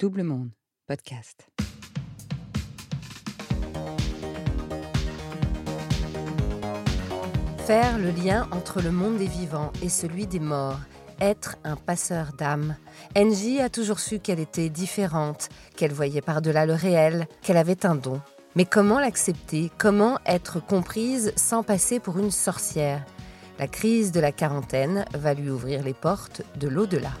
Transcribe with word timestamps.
Double 0.00 0.22
Monde, 0.22 0.48
podcast. 0.86 1.46
Faire 7.66 7.98
le 7.98 8.10
lien 8.10 8.48
entre 8.50 8.80
le 8.80 8.92
monde 8.92 9.18
des 9.18 9.26
vivants 9.26 9.72
et 9.82 9.90
celui 9.90 10.26
des 10.26 10.40
morts, 10.40 10.80
être 11.20 11.56
un 11.64 11.76
passeur 11.76 12.32
d'âme. 12.32 12.76
Angie 13.14 13.60
a 13.60 13.68
toujours 13.68 14.00
su 14.00 14.20
qu'elle 14.20 14.40
était 14.40 14.70
différente, 14.70 15.50
qu'elle 15.76 15.92
voyait 15.92 16.22
par-delà 16.22 16.64
le 16.64 16.72
réel, 16.72 17.28
qu'elle 17.42 17.58
avait 17.58 17.84
un 17.84 17.94
don. 17.94 18.22
Mais 18.56 18.64
comment 18.64 19.00
l'accepter? 19.00 19.70
Comment 19.76 20.18
être 20.24 20.64
comprise 20.64 21.34
sans 21.36 21.62
passer 21.62 22.00
pour 22.00 22.18
une 22.18 22.30
sorcière? 22.30 23.04
La 23.58 23.66
crise 23.66 24.12
de 24.12 24.20
la 24.20 24.32
quarantaine 24.32 25.04
va 25.12 25.34
lui 25.34 25.50
ouvrir 25.50 25.82
les 25.82 25.92
portes 25.92 26.40
de 26.56 26.68
l'au-delà. 26.68 27.12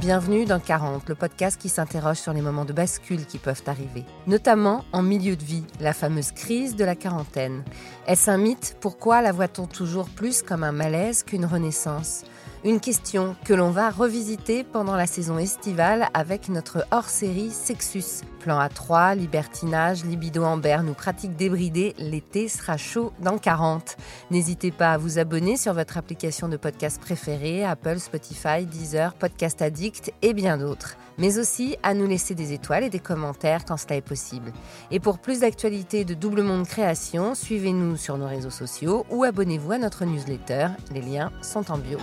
Bienvenue 0.00 0.46
dans 0.46 0.60
40, 0.60 1.10
le 1.10 1.14
podcast 1.14 1.60
qui 1.60 1.68
s'interroge 1.68 2.16
sur 2.16 2.32
les 2.32 2.40
moments 2.40 2.64
de 2.64 2.72
bascule 2.72 3.26
qui 3.26 3.36
peuvent 3.36 3.62
arriver, 3.66 4.06
notamment 4.26 4.82
en 4.92 5.02
milieu 5.02 5.36
de 5.36 5.44
vie, 5.44 5.66
la 5.78 5.92
fameuse 5.92 6.32
crise 6.32 6.74
de 6.74 6.86
la 6.86 6.94
quarantaine. 6.96 7.62
Est-ce 8.06 8.30
un 8.30 8.38
mythe? 8.38 8.78
Pourquoi 8.80 9.20
la 9.20 9.30
voit-on 9.30 9.66
toujours 9.66 10.08
plus 10.08 10.40
comme 10.40 10.64
un 10.64 10.72
malaise 10.72 11.22
qu'une 11.22 11.44
renaissance? 11.44 12.24
Une 12.64 12.80
question 12.80 13.36
que 13.44 13.52
l'on 13.52 13.72
va 13.72 13.90
revisiter 13.90 14.64
pendant 14.64 14.96
la 14.96 15.06
saison 15.06 15.38
estivale 15.38 16.08
avec 16.14 16.48
notre 16.48 16.86
hors-série 16.92 17.50
Sexus. 17.50 18.24
Plan 18.40 18.58
A3, 18.58 19.16
libertinage, 19.16 20.02
libido 20.04 20.44
en 20.44 20.56
berne 20.56 20.88
ou 20.88 20.94
pratique 20.94 21.36
débridée, 21.36 21.94
l'été 21.98 22.48
sera 22.48 22.78
chaud 22.78 23.12
dans 23.20 23.36
40. 23.36 23.96
N'hésitez 24.30 24.70
pas 24.70 24.92
à 24.92 24.98
vous 24.98 25.18
abonner 25.18 25.58
sur 25.58 25.74
votre 25.74 25.98
application 25.98 26.48
de 26.48 26.56
podcast 26.56 26.98
préférée, 27.00 27.64
Apple, 27.64 27.98
Spotify, 27.98 28.64
Deezer, 28.64 29.12
Podcast 29.12 29.60
Addict 29.60 30.12
et 30.22 30.32
bien 30.32 30.56
d'autres. 30.56 30.96
Mais 31.18 31.38
aussi 31.38 31.76
à 31.82 31.92
nous 31.92 32.06
laisser 32.06 32.34
des 32.34 32.54
étoiles 32.54 32.84
et 32.84 32.90
des 32.90 32.98
commentaires 32.98 33.66
quand 33.66 33.76
cela 33.76 33.96
est 33.96 34.00
possible. 34.00 34.52
Et 34.90 35.00
pour 35.00 35.18
plus 35.18 35.40
d'actualités 35.40 36.06
de 36.06 36.14
Double 36.14 36.42
Monde 36.42 36.66
Création, 36.66 37.34
suivez-nous 37.34 37.98
sur 37.98 38.16
nos 38.16 38.26
réseaux 38.26 38.50
sociaux 38.50 39.04
ou 39.10 39.24
abonnez-vous 39.24 39.72
à 39.72 39.78
notre 39.78 40.06
newsletter. 40.06 40.68
Les 40.92 41.02
liens 41.02 41.30
sont 41.42 41.70
en 41.70 41.76
bio. 41.76 41.98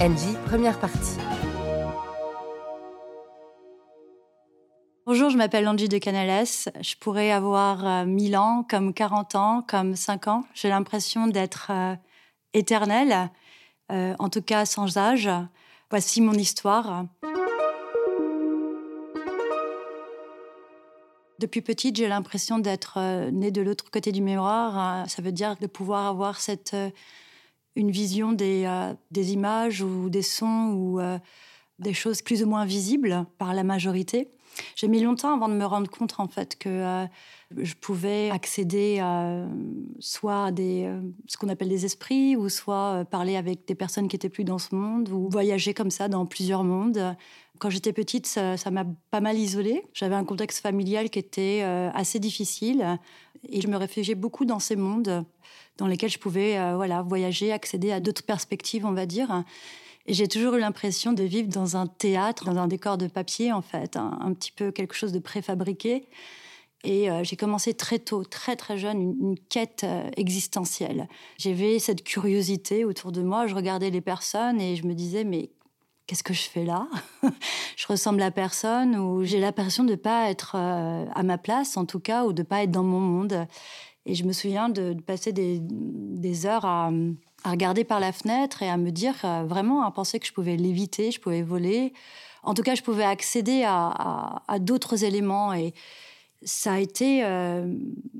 NJ, 0.00 0.34
première 0.46 0.78
partie. 0.78 1.18
Bonjour, 5.10 5.30
je 5.30 5.38
m'appelle 5.38 5.66
Angie 5.66 5.88
de 5.88 5.96
Canales. 5.96 6.44
Je 6.82 6.94
pourrais 7.00 7.30
avoir 7.30 8.04
1000 8.04 8.34
euh, 8.34 8.38
ans, 8.38 8.62
comme 8.68 8.92
40 8.92 9.34
ans, 9.36 9.64
comme 9.66 9.96
5 9.96 10.28
ans. 10.28 10.44
J'ai 10.52 10.68
l'impression 10.68 11.28
d'être 11.28 11.68
euh, 11.70 11.94
éternelle, 12.52 13.30
euh, 13.90 14.14
en 14.18 14.28
tout 14.28 14.42
cas 14.42 14.66
sans 14.66 14.98
âge. 14.98 15.30
Voici 15.88 16.20
mon 16.20 16.34
histoire. 16.34 17.06
Depuis 21.38 21.62
petite, 21.62 21.96
j'ai 21.96 22.08
l'impression 22.08 22.58
d'être 22.58 23.30
née 23.30 23.50
de 23.50 23.62
l'autre 23.62 23.90
côté 23.90 24.12
du 24.12 24.20
miroir. 24.20 25.08
Ça 25.08 25.22
veut 25.22 25.32
dire 25.32 25.56
de 25.56 25.66
pouvoir 25.66 26.06
avoir 26.06 26.38
cette 26.38 26.76
une 27.78 27.90
vision 27.92 28.32
des, 28.32 28.64
euh, 28.66 28.92
des, 29.12 29.32
images 29.32 29.82
ou 29.82 30.10
des 30.10 30.22
sons 30.22 30.72
ou 30.74 31.00
euh, 31.00 31.18
des 31.78 31.92
choses 31.92 32.22
plus 32.22 32.42
ou 32.42 32.46
moins 32.46 32.64
visibles 32.64 33.26
par 33.38 33.54
la 33.54 33.64
majorité. 33.64 34.28
J'ai 34.74 34.88
mis 34.88 35.00
longtemps 35.00 35.34
avant 35.34 35.48
de 35.48 35.54
me 35.54 35.64
rendre 35.64 35.88
compte 35.88 36.14
en 36.18 36.26
fait 36.26 36.58
que 36.58 36.68
euh, 36.68 37.06
je 37.56 37.74
pouvais 37.74 38.30
accéder 38.30 38.98
à 38.98 39.46
soit 40.00 40.46
à 40.46 40.50
des, 40.50 40.92
ce 41.28 41.36
qu'on 41.36 41.48
appelle 41.48 41.68
des 41.68 41.84
esprits 41.84 42.34
ou 42.34 42.48
soit 42.48 43.04
parler 43.10 43.36
avec 43.36 43.66
des 43.68 43.76
personnes 43.76 44.08
qui 44.08 44.16
étaient 44.16 44.28
plus 44.28 44.44
dans 44.44 44.58
ce 44.58 44.74
monde 44.74 45.10
ou 45.10 45.28
voyager 45.30 45.74
comme 45.74 45.90
ça 45.90 46.08
dans 46.08 46.26
plusieurs 46.26 46.64
mondes. 46.64 47.16
Quand 47.60 47.70
j'étais 47.70 47.92
petite, 47.92 48.26
ça 48.26 48.70
m'a 48.70 48.84
pas 49.10 49.20
mal 49.20 49.38
isolée. 49.38 49.82
J'avais 49.92 50.14
un 50.14 50.24
contexte 50.24 50.60
familial 50.60 51.10
qui 51.10 51.18
était 51.18 51.62
assez 51.62 52.18
difficile 52.18 52.98
et 53.48 53.60
je 53.60 53.68
me 53.68 53.76
réfugiais 53.76 54.14
beaucoup 54.14 54.44
dans 54.44 54.58
ces 54.58 54.76
mondes 54.76 55.24
dans 55.78 55.86
lesquels 55.86 56.10
je 56.10 56.18
pouvais 56.18 56.58
euh, 56.58 56.74
voilà, 56.76 57.02
voyager, 57.02 57.52
accéder 57.52 57.92
à 57.92 58.00
d'autres 58.00 58.24
perspectives, 58.24 58.84
on 58.84 58.92
va 58.92 59.06
dire. 59.06 59.44
J'ai 60.08 60.26
toujours 60.26 60.54
eu 60.54 60.60
l'impression 60.60 61.12
de 61.12 61.22
vivre 61.22 61.48
dans 61.48 61.76
un 61.76 61.86
théâtre, 61.86 62.46
dans 62.46 62.56
un 62.56 62.66
décor 62.66 62.96
de 62.96 63.08
papier, 63.08 63.52
en 63.52 63.60
fait, 63.60 63.96
un, 63.96 64.32
petit 64.32 64.52
peu 64.52 64.70
quelque 64.70 64.94
chose 64.94 65.12
de 65.12 65.18
préfabriqué. 65.18 66.08
Et 66.82 67.10
euh, 67.10 67.22
j'ai 67.24 67.36
commencé 67.36 67.74
très 67.74 67.98
tôt, 67.98 68.24
très 68.24 68.56
très 68.56 68.78
jeune, 68.78 69.02
une, 69.02 69.38
quête 69.50 69.84
euh, 69.84 70.08
existentielle. 70.16 71.08
J'avais 71.36 71.78
cette 71.78 72.04
curiosité 72.04 72.86
autour 72.86 73.12
de 73.12 73.20
moi, 73.20 73.46
je 73.46 73.54
regardais 73.54 73.90
les 73.90 74.00
personnes 74.00 74.60
et 74.60 74.76
je 74.76 74.86
me 74.86 74.94
disais, 74.94 75.24
mais 75.24 75.50
qu'est-ce 76.06 76.22
que 76.22 76.32
je 76.32 76.48
fais 76.48 76.64
là? 76.64 76.88
Je 77.76 77.86
ressemble 77.86 78.22
à 78.22 78.30
personne 78.30 78.96
ou 78.96 79.22
j'ai 79.24 79.38
l'impression 79.38 79.84
de 79.84 79.90
ne 79.90 79.96
pas 79.96 80.30
être 80.30 80.56
à 80.56 81.22
ma 81.22 81.38
place, 81.38 81.76
en 81.76 81.84
tout 81.84 82.00
cas, 82.00 82.24
ou 82.24 82.32
de 82.32 82.42
ne 82.42 82.46
pas 82.46 82.64
être 82.64 82.72
dans 82.72 82.82
mon 82.82 82.98
monde. 82.98 83.46
Et 84.04 84.14
je 84.14 84.24
me 84.24 84.32
souviens 84.32 84.68
de, 84.68 84.94
passer 84.94 85.32
des, 85.32 86.46
heures 86.46 86.64
à, 86.64 86.90
regarder 87.44 87.84
par 87.84 88.00
la 88.00 88.12
fenêtre 88.12 88.62
et 88.62 88.68
à 88.68 88.76
me 88.76 88.90
dire 88.90 89.14
euh, 89.24 89.44
vraiment, 89.44 89.84
à 89.84 89.90
penser 89.90 90.18
que 90.18 90.26
je 90.26 90.32
pouvais 90.32 90.56
l'éviter, 90.56 91.10
je 91.10 91.20
pouvais 91.20 91.42
voler. 91.42 91.92
En 92.42 92.54
tout 92.54 92.62
cas, 92.62 92.74
je 92.74 92.82
pouvais 92.82 93.04
accéder 93.04 93.64
à, 93.66 94.40
d'autres 94.60 95.04
éléments. 95.04 95.52
Et 95.52 95.74
ça 96.42 96.74
a 96.74 96.78
été 96.78 97.24
euh, 97.24 97.66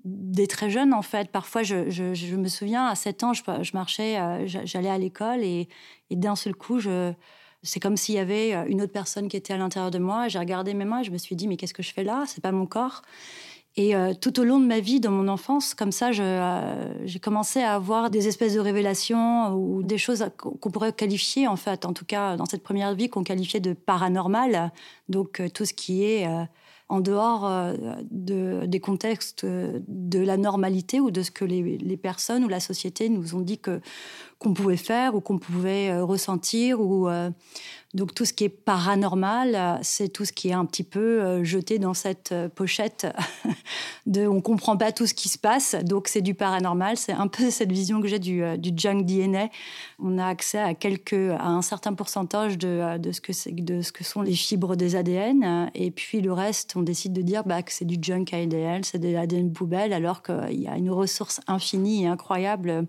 des 0.05 0.47
très 0.47 0.71
jeunes, 0.71 0.93
en 0.93 1.03
fait. 1.03 1.31
Parfois, 1.31 1.63
je, 1.63 2.37
me 2.37 2.49
souviens, 2.49 2.87
à 2.87 2.95
7 2.95 3.25
ans, 3.25 3.33
je, 3.33 3.43
marchais, 3.73 4.19
euh, 4.19 4.47
j'allais 4.47 4.91
à 4.91 4.99
l'école 4.99 5.43
et, 5.43 5.69
d'un 6.11 6.37
seul 6.37 6.55
coup, 6.55 6.81
c'est 7.63 7.81
comme 7.81 7.97
s'il 7.97 8.17
y 8.17 8.19
avait 8.19 8.53
une 8.69 8.83
autre 8.83 8.93
personne 8.93 9.29
qui 9.29 9.37
était 9.37 9.55
à 9.55 9.57
l'intérieur 9.57 9.91
de 9.91 9.99
moi. 9.99 10.29
J'ai 10.29 10.39
regardé 10.39 10.75
mes 10.75 10.85
mains 10.85 11.03
je 11.03 11.11
me 11.11 11.19
suis 11.19 11.37
dit, 11.37 11.49
mais 11.49 11.57
qu'est-ce 11.57 11.75
que 11.75 11.83
je 11.83 11.93
fais 11.93 12.05
là? 12.05 12.25
C'est 12.27 12.43
pas 12.43 12.53
mon 12.53 12.67
corps. 12.67 13.03
Et 13.79 13.95
euh, 13.95 14.13
tout 14.13 14.41
au 14.41 14.45
long 14.45 14.59
de 14.59 14.67
ma 14.67 14.81
vie, 14.81 14.99
dans 14.99 15.13
mon 15.13 15.29
enfance, 15.29 15.73
comme 15.73 15.93
ça, 15.93 16.11
euh, 16.11 16.95
j'ai 17.05 17.21
commencé 17.21 17.61
à 17.61 17.77
avoir 17.77 18.11
des 18.11 18.27
espèces 18.27 18.55
de 18.55 18.61
révélations 18.61 19.55
ou 19.55 19.85
des 19.85 19.99
choses 19.99 20.29
qu'on 20.37 20.71
pourrait 20.73 20.93
qualifier, 20.93 21.47
en 21.47 21.55
fait, 21.55 21.85
en 21.85 21.93
tout 21.93 22.05
cas 22.05 22.37
dans 22.37 22.45
cette 22.45 22.65
première 22.65 22.93
vie, 22.97 23.09
qu'on 23.09 23.23
qualifiait 23.23 23.61
de 23.61 23.75
paranormal. 23.75 24.73
Donc 25.09 25.39
euh, 25.39 25.49
tout 25.49 25.65
ce 25.65 25.75
qui 25.75 26.03
est 26.03 26.29
en 26.89 27.01
dehors 27.01 27.49
de, 28.11 28.67
des 28.67 28.81
contextes 28.81 29.45
de 29.47 30.19
la 30.19 30.37
normalité 30.37 30.99
ou 30.99 31.13
de 31.13 31.23
ce 31.23 31.31
que 31.31 31.45
les, 31.45 31.97
personnes 31.99 32.45
ou 32.45 32.49
la 32.49 32.61
société 32.61 33.09
nous 33.09 33.37
ont 33.37 33.43
dit 33.43 33.59
que 33.59 33.81
qu'on 34.39 34.55
pouvait 34.55 34.77
faire 34.77 35.15
ou 35.15 35.21
qu'on 35.21 35.39
pouvait 35.39 36.01
ressentir 36.01 36.81
ou 36.81 37.09
donc 37.95 38.15
tout 38.15 38.27
ce 38.27 38.35
qui 38.35 38.45
est 38.45 38.51
paranormal, 38.51 39.55
euh, 39.55 39.79
c'est 39.81 40.11
tout 40.11 40.27
ce 40.27 40.33
qui 40.33 40.51
est 40.51 40.53
un 40.53 40.67
petit 40.67 40.85
peu 40.85 41.23
euh, 41.23 41.43
jeté 41.43 41.79
dans 41.79 41.95
cette 41.95 42.33
euh, 42.33 42.51
pochette 42.51 43.07
de 44.07 44.27
on 44.27 44.43
comprend 44.43 44.77
pas 44.77 44.93
tout 44.93 45.07
ce 45.07 45.15
qui 45.15 45.31
se 45.31 45.39
passe, 45.39 45.75
donc 45.85 46.09
c'est 46.09 46.21
du 46.21 46.35
paranormal. 46.35 46.99
C'est 46.99 47.13
un 47.13 47.29
peu 47.29 47.51
cette 47.51 47.73
vision 47.73 48.03
que 48.03 48.07
j'ai 48.07 48.19
du, 48.19 48.43
du, 48.59 48.73
junk 48.77 49.05
DNA. 49.05 49.49
On 49.99 50.19
a 50.19 50.27
accès 50.27 50.59
à 50.59 50.75
quelques, 50.75 51.15
à 51.15 51.47
un 51.47 51.63
certain 51.63 51.95
pourcentage 51.95 52.59
de, 52.59 52.99
de 52.99 53.11
ce 53.11 53.23
que 53.23 53.33
de 53.59 53.81
ce 53.81 53.91
que 53.91 54.05
sont 54.05 54.21
les 54.21 54.35
fibres 54.35 54.77
des 54.77 54.95
ADN, 54.95 55.71
et 55.75 55.91
puis 55.91 56.21
le 56.21 56.33
reste, 56.33 56.77
on 56.77 56.83
décide 56.83 57.15
de 57.15 57.23
dire 57.23 57.45
bah, 57.45 57.63
que 57.63 57.73
c'est 57.73 57.87
du 57.87 57.97
junk 58.01 58.27
ADN, 58.33 58.85
c'est 58.85 58.99
de 58.99 59.09
l'ADN 59.09 59.51
poubelle, 59.51 59.95
alors 59.95 60.23
qu'il 60.23 60.61
y 60.61 60.69
a 60.69 60.77
une 60.77 60.91
ressource 60.91 61.41
infinie 61.47 62.05
et 62.05 62.07
incroyable 62.07 62.87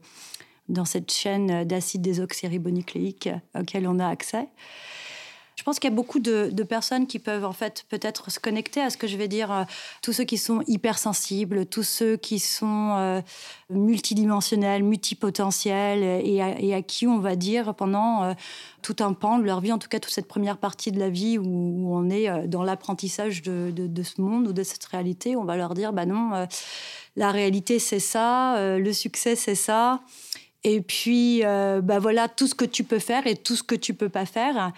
dans 0.69 0.85
cette 0.85 1.11
chaîne 1.11 1.65
d'acide 1.65 2.01
désoxyribonucléique 2.01 3.29
auquel 3.55 3.87
on 3.87 3.99
a 3.99 4.07
accès. 4.07 4.47
Je 5.59 5.63
pense 5.65 5.77
qu'il 5.77 5.89
y 5.89 5.93
a 5.93 5.95
beaucoup 5.95 6.19
de, 6.19 6.63
personnes 6.63 7.05
qui 7.05 7.19
peuvent 7.19 7.43
en 7.43 7.51
fait 7.51 7.83
peut-être 7.89 8.31
se 8.31 8.39
connecter 8.39 8.79
à 8.79 8.89
ce 8.89 8.95
que 8.95 9.07
je 9.07 9.17
vais 9.17 9.27
dire. 9.27 9.51
Euh, 9.51 9.63
tous 10.01 10.13
ceux 10.13 10.23
qui 10.23 10.37
sont 10.37 10.61
hypersensibles, 10.67 11.65
tous 11.65 11.83
ceux 11.83 12.15
qui 12.15 12.39
sont 12.39 12.93
euh, 12.95 13.21
multidimensionnels, 13.69 14.83
multipotentiels 14.83 16.01
et 16.01 16.73
à, 16.73 16.81
qui 16.81 17.07
on 17.07 17.19
va 17.19 17.35
dire 17.35 17.75
pendant 17.75 18.23
euh, 18.23 18.33
tout 18.81 18.95
un 19.01 19.11
pan 19.11 19.37
de 19.37 19.43
leur 19.43 19.59
vie, 19.59 19.73
en 19.73 19.79
tout 19.79 19.89
cas 19.89 19.99
toute 19.99 20.13
cette 20.13 20.29
première 20.29 20.59
partie 20.59 20.93
de 20.93 20.99
la 20.99 21.09
vie 21.09 21.37
où, 21.37 21.93
on 21.93 22.09
est 22.09 22.47
dans 22.47 22.63
l'apprentissage 22.63 23.41
de, 23.41 24.03
ce 24.03 24.21
monde 24.21 24.47
ou 24.47 24.53
de 24.53 24.63
cette 24.63 24.85
réalité, 24.85 25.35
on 25.35 25.43
va 25.43 25.57
leur 25.57 25.73
dire 25.73 25.91
bah 25.91 26.05
non, 26.05 26.47
la 27.17 27.31
réalité 27.31 27.79
c'est 27.79 27.99
ça, 27.99 28.77
le 28.77 28.93
succès 28.93 29.35
c'est 29.35 29.55
ça. 29.55 29.99
Et 30.63 30.81
puis, 30.81 31.41
bah 31.43 31.99
voilà, 31.99 32.27
tout 32.27 32.47
ce 32.47 32.55
que 32.55 32.65
tu 32.65 32.83
peux 32.83 32.99
faire 32.99 33.27
et 33.27 33.35
tout 33.35 33.55
ce 33.55 33.63
que 33.63 33.75
tu 33.75 33.93
peux 33.93 34.09
pas 34.09 34.25
faire. 34.25 34.73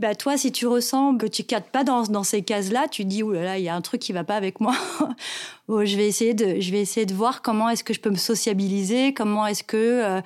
Bah 0.00 0.16
toi, 0.16 0.36
si 0.36 0.50
tu 0.50 0.66
ressens 0.66 1.18
que 1.18 1.26
tu 1.26 1.44
cadres 1.44 1.66
pas 1.66 1.84
dans, 1.84 2.24
ces 2.24 2.42
cases-là, 2.42 2.88
tu 2.88 3.04
dis, 3.04 3.22
là 3.22 3.42
là, 3.42 3.58
il 3.58 3.64
y 3.64 3.68
a 3.68 3.76
un 3.76 3.80
truc 3.80 4.00
qui 4.00 4.12
va 4.12 4.24
pas 4.24 4.34
avec 4.34 4.60
moi. 4.60 4.74
je, 5.68 5.96
vais 5.96 6.06
essayer 6.06 6.34
de, 6.34 6.60
je 6.60 6.70
vais 6.70 6.80
essayer 6.80 7.06
de 7.06 7.14
voir 7.14 7.42
comment 7.42 7.68
est-ce 7.68 7.84
que 7.84 7.94
je 7.94 8.00
peux 8.00 8.10
me 8.10 8.16
sociabiliser, 8.16 9.14
comment 9.14 9.46
est-ce 9.46 9.64
que 9.64 9.76
euh, 9.76 10.20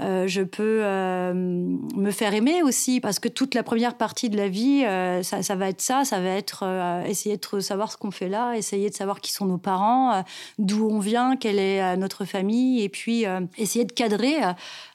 Euh, 0.00 0.28
je 0.28 0.42
peux 0.42 0.80
euh, 0.84 1.34
me 1.34 2.10
faire 2.12 2.32
aimer 2.32 2.62
aussi, 2.62 3.00
parce 3.00 3.18
que 3.18 3.28
toute 3.28 3.54
la 3.54 3.64
première 3.64 3.96
partie 3.96 4.30
de 4.30 4.36
la 4.36 4.48
vie, 4.48 4.84
euh, 4.84 5.24
ça, 5.24 5.56
va 5.56 5.68
être 5.68 5.80
ça, 5.80 6.04
ça 6.04 6.20
va 6.20 6.28
être 6.28 6.64
essayer 7.06 7.36
de 7.36 7.60
savoir 7.60 7.90
ce 7.90 7.96
qu'on 7.96 8.12
fait 8.12 8.28
là, 8.28 8.54
essayer 8.56 8.90
de 8.90 8.94
savoir 8.94 9.20
qui 9.20 9.32
sont 9.32 9.46
nos 9.46 9.58
parents, 9.58 10.22
d'où 10.58 10.88
on 10.88 11.00
vient, 11.00 11.36
quelle 11.36 11.58
est 11.58 11.96
notre 11.96 12.24
famille, 12.24 12.82
et 12.82 12.88
puis 12.88 13.24
essayer 13.56 13.84
de 13.84 13.92
cadrer 13.92 14.36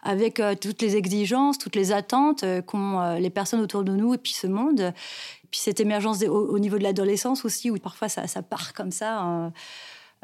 avec 0.01 0.41
toutes 0.61 0.81
les 0.81 0.95
exigences, 0.95 1.57
toutes 1.57 1.75
les 1.75 1.91
attentes 1.91 2.45
qu'ont 2.65 3.15
les 3.19 3.29
personnes 3.29 3.61
autour 3.61 3.83
de 3.83 3.91
nous 3.93 4.13
et 4.13 4.17
puis 4.17 4.33
ce 4.33 4.47
monde. 4.47 4.93
Puis 5.53 5.59
cette 5.59 5.79
émergence 5.79 6.23
au, 6.23 6.57
niveau 6.57 6.79
de 6.79 6.83
l'adolescence 6.83 7.45
aussi, 7.45 7.69
où 7.69 7.77
parfois 7.77 8.09
ça, 8.09 8.41
part 8.41 8.73
comme 8.73 8.89
ça. 8.89 9.51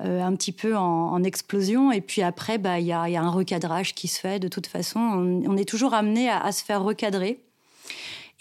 Euh, 0.02 0.24
un 0.24 0.34
petit 0.36 0.52
peu 0.52 0.76
en, 0.76 1.22
explosion. 1.24 1.92
Et 1.92 2.02
puis 2.02 2.24
après, 2.24 2.58
bah, 2.58 2.80
il 2.80 2.88
y, 2.88 2.94
a, 2.94 3.04
un 3.04 3.30
recadrage 3.30 3.94
qui 3.94 4.08
se 4.08 4.20
fait. 4.20 4.40
De 4.40 4.48
toute 4.48 4.66
façon, 4.66 5.00
on, 5.00 5.56
est 5.56 5.70
toujours 5.70 5.94
amené 5.94 6.31
à, 6.31 6.52
se 6.52 6.64
faire 6.64 6.81
recadrer. 6.81 7.44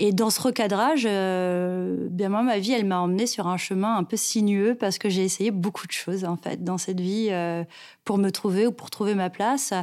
Et 0.00 0.12
dans 0.12 0.30
ce 0.30 0.40
recadrage, 0.40 1.06
euh, 1.06 2.06
bien 2.08 2.28
moi, 2.28 2.42
ma 2.42 2.58
vie, 2.58 2.72
elle 2.72 2.84
m'a 2.84 3.00
emmenée 3.00 3.26
sur 3.26 3.48
un 3.48 3.56
chemin 3.56 3.96
un 3.96 4.04
peu 4.04 4.16
sinueux 4.16 4.76
parce 4.78 4.96
que 4.96 5.08
j'ai 5.08 5.24
essayé 5.24 5.50
beaucoup 5.50 5.88
de 5.88 5.92
choses 5.92 6.24
en 6.24 6.36
fait 6.36 6.62
dans 6.62 6.78
cette 6.78 7.00
vie 7.00 7.28
euh, 7.30 7.64
pour 8.08 8.16
me 8.16 8.30
trouver 8.30 8.66
ou 8.66 8.72
pour 8.72 8.88
trouver 8.88 9.14
ma 9.14 9.28
place. 9.28 9.74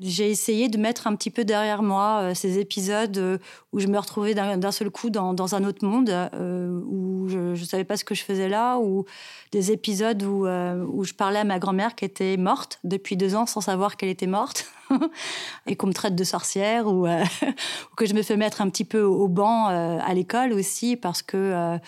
J'ai 0.00 0.30
essayé 0.30 0.70
de 0.70 0.78
mettre 0.78 1.06
un 1.06 1.14
petit 1.14 1.30
peu 1.30 1.44
derrière 1.44 1.82
moi 1.82 2.20
euh, 2.22 2.34
ces 2.34 2.58
épisodes 2.58 3.18
euh, 3.18 3.36
où 3.74 3.80
je 3.80 3.86
me 3.86 3.98
retrouvais 3.98 4.34
d'un 4.34 4.72
seul 4.72 4.88
coup 4.88 5.10
dans, 5.10 5.34
dans, 5.34 5.54
un 5.54 5.62
autre 5.62 5.86
monde, 5.86 6.08
euh, 6.08 6.80
où 6.86 7.28
je 7.28 7.38
ne 7.50 7.54
savais 7.56 7.84
pas 7.84 7.98
ce 7.98 8.04
que 8.04 8.14
je 8.14 8.22
faisais 8.22 8.48
là, 8.48 8.78
ou 8.78 9.04
des 9.52 9.72
épisodes 9.72 10.22
où, 10.22 10.46
où 10.46 11.04
je 11.04 11.12
parlais 11.12 11.40
à 11.40 11.44
ma 11.44 11.58
grand-mère 11.58 11.94
qui 11.94 12.06
était 12.06 12.38
morte 12.38 12.78
depuis 12.82 13.18
deux 13.18 13.34
ans 13.34 13.44
sans 13.44 13.60
savoir 13.60 13.98
qu'elle 13.98 14.08
était 14.08 14.26
morte, 14.26 14.72
et 15.66 15.76
qu'on 15.76 15.88
me 15.88 15.92
traite 15.92 16.14
de 16.14 16.24
sorcière, 16.24 16.86
ou, 16.86 17.06
ou, 17.08 17.94
que 17.96 18.06
je 18.06 18.14
me 18.14 18.22
fais 18.22 18.36
mettre 18.36 18.60
un 18.60 18.68
petit 18.68 18.84
peu 18.84 19.02
au 19.02 19.28
banc 19.28 19.66
à 19.66 20.14
l'école 20.14 20.52
aussi, 20.52 20.96
parce 20.96 21.22
que 21.22 21.78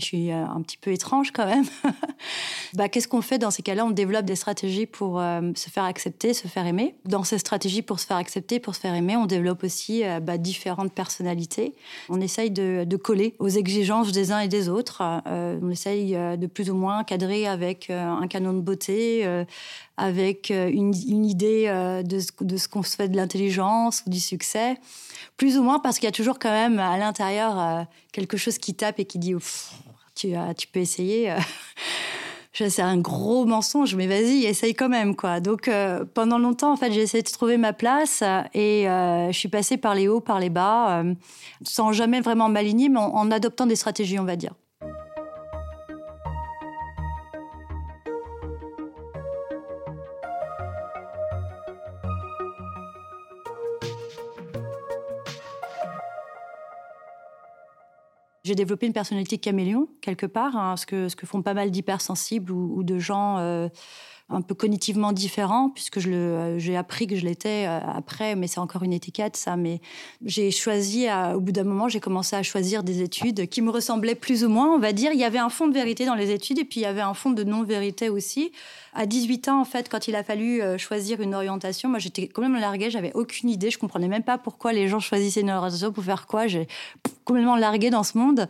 je 0.00 0.04
suis 0.04 0.32
euh, 0.32 0.44
un 0.46 0.62
petit 0.62 0.78
peu 0.78 0.92
étrange 0.92 1.32
quand 1.32 1.46
même. 1.46 1.64
bah, 2.74 2.88
Qu'est-ce 2.88 3.06
qu'on 3.06 3.22
fait 3.22 3.38
dans 3.38 3.50
ces 3.50 3.62
cas-là? 3.62 3.84
On 3.84 3.90
développe 3.90 4.24
des 4.24 4.36
stratégies 4.36 4.86
pour 4.86 5.20
euh, 5.20 5.52
se 5.54 5.68
faire 5.68 5.84
accepter, 5.84 6.32
se 6.32 6.48
faire 6.48 6.66
aimer. 6.66 6.96
Dans 7.04 7.22
ces 7.24 7.38
stratégies 7.38 7.82
pour 7.82 8.00
se 8.00 8.06
faire 8.06 8.16
accepter, 8.16 8.60
pour 8.60 8.74
se 8.74 8.80
faire 8.80 8.94
aimer, 8.94 9.16
on 9.16 9.26
développe 9.26 9.62
aussi 9.62 10.04
euh, 10.04 10.20
bah, 10.20 10.38
différentes 10.38 10.92
personnalités. 10.92 11.74
On 12.08 12.20
essaye 12.20 12.50
de, 12.50 12.86
coller 12.96 13.34
aux 13.38 13.48
exigences 13.48 14.12
des 14.12 14.30
uns 14.32 14.40
et 14.40 14.48
des 14.48 14.68
autres. 14.68 15.02
on 15.26 15.70
essaye 15.70 16.12
de 16.12 16.46
plus 16.46 16.70
ou 16.70 16.74
moins 16.74 17.02
cadrer 17.02 17.46
avec 17.46 17.88
un 17.88 18.26
canon 18.26 18.52
de 18.52 18.60
beauté, 18.60 19.26
avec 20.00 20.50
une, 20.50 20.94
idée 21.24 21.66
de, 22.04 22.44
de 22.44 22.56
ce 22.56 22.68
qu'on 22.68 22.82
se 22.82 22.96
fait 22.96 23.08
de 23.08 23.16
l'intelligence 23.16 24.02
ou 24.06 24.10
du 24.10 24.20
succès. 24.20 24.76
Plus 25.36 25.58
ou 25.58 25.62
moins 25.62 25.78
parce 25.78 25.98
qu'il 25.98 26.06
y 26.06 26.08
a 26.08 26.12
toujours 26.12 26.38
quand 26.38 26.50
même 26.50 26.78
à 26.78 26.98
l'intérieur 26.98 27.86
quelque 28.12 28.36
chose 28.36 28.58
qui 28.58 28.74
tape 28.74 28.98
et 28.98 29.04
qui 29.04 29.18
dit 29.18 29.34
tu, 30.14 30.32
peux 30.72 30.80
essayer. 30.80 31.34
c'est 32.68 32.82
un 32.82 32.98
gros 32.98 33.46
mensonge, 33.46 33.94
mais 33.94 34.06
vas-y, 34.06 34.44
essaye 34.44 34.74
quand 34.74 34.88
même. 34.88 35.14
Donc, 35.42 35.68
euh, 35.68 36.04
pendant 36.12 36.38
longtemps, 36.38 36.72
en 36.72 36.76
fait, 36.76 36.92
j'ai 36.92 37.00
essayé 37.00 37.22
de 37.22 37.30
trouver 37.30 37.56
ma 37.56 37.72
place 37.72 38.22
et 38.52 38.88
euh, 38.88 39.32
je 39.32 39.38
suis 39.38 39.48
passée 39.48 39.78
par 39.78 39.94
les 39.94 40.08
hauts, 40.08 40.20
par 40.20 40.40
les 40.40 40.50
bas, 40.50 41.00
euh, 41.00 41.14
sans 41.62 41.92
jamais 41.92 42.20
vraiment 42.20 42.48
m'aligner, 42.48 42.88
mais 42.88 42.98
en 42.98 43.30
adoptant 43.30 43.66
des 43.66 43.76
stratégies, 43.76 44.18
on 44.18 44.24
va 44.24 44.36
dire. 44.36 44.52
J'ai 58.50 58.56
développé 58.56 58.86
une 58.86 58.92
personnalité 58.92 59.38
caméléon, 59.38 59.86
quelque 60.00 60.26
part, 60.26 60.56
hein, 60.56 60.76
ce, 60.76 60.84
que, 60.84 61.08
ce 61.08 61.14
que 61.14 61.24
font 61.24 61.40
pas 61.40 61.54
mal 61.54 61.70
d'hypersensibles 61.70 62.50
ou, 62.50 62.82
de 62.82 62.98
gens 62.98 63.38
euh, 63.38 63.68
un 64.30 64.42
peu 64.42 64.54
cognitivement 64.54 65.12
différent, 65.12 65.70
puisque 65.70 65.98
je 65.98 66.08
le, 66.08 66.58
j'ai 66.58 66.76
appris 66.76 67.06
que 67.06 67.16
je 67.16 67.24
l'étais 67.24 67.66
euh, 67.66 67.80
après, 67.80 68.36
mais 68.36 68.46
c'est 68.46 68.60
encore 68.60 68.82
une 68.82 68.92
étiquette, 68.92 69.36
ça. 69.36 69.56
Mais 69.56 69.80
j'ai 70.24 70.50
choisi, 70.50 71.06
au 71.34 71.40
bout 71.40 71.52
d'un 71.52 71.64
moment, 71.64 71.88
j'ai 71.88 72.00
commencé 72.00 72.36
à 72.36 72.42
choisir 72.42 72.82
des 72.82 73.02
études 73.02 73.48
qui 73.48 73.62
me 73.62 73.70
ressemblaient 73.70 74.14
plus 74.14 74.44
ou 74.44 74.48
moins, 74.48 74.72
on 74.74 74.78
va 74.78 74.92
dire. 74.92 75.12
Il 75.12 75.18
y 75.18 75.24
avait 75.24 75.38
un 75.38 75.48
fond 75.48 75.66
de 75.66 75.74
vérité 75.74 76.06
dans 76.06 76.14
les 76.14 76.30
études, 76.30 76.58
et 76.58 76.64
puis 76.64 76.80
il 76.80 76.82
y 76.84 76.86
avait 76.86 77.00
un 77.00 77.14
fond 77.14 77.30
de 77.30 77.42
non-vérité 77.42 78.08
aussi. 78.08 78.52
À 78.92 79.06
18 79.06 79.48
ans, 79.48 79.60
en 79.60 79.64
fait, 79.64 79.88
quand 79.88 80.08
il 80.08 80.16
a 80.16 80.24
fallu 80.24 80.60
euh, 80.60 80.76
choisir 80.76 81.20
une 81.20 81.34
orientation, 81.34 81.88
moi 81.88 82.00
j'étais 82.00 82.26
complètement 82.26 82.58
larguée, 82.58 82.90
j'avais 82.90 83.12
aucune 83.14 83.48
idée, 83.48 83.70
je 83.70 83.78
comprenais 83.78 84.08
même 84.08 84.24
pas 84.24 84.36
pourquoi 84.36 84.72
les 84.72 84.88
gens 84.88 84.98
choisissaient 84.98 85.42
une 85.42 85.50
orientation 85.50 85.92
pour 85.92 86.02
faire 86.02 86.26
quoi. 86.26 86.48
J'ai 86.48 86.66
complètement 87.24 87.54
larguée 87.54 87.90
dans 87.90 88.02
ce 88.02 88.18
monde. 88.18 88.48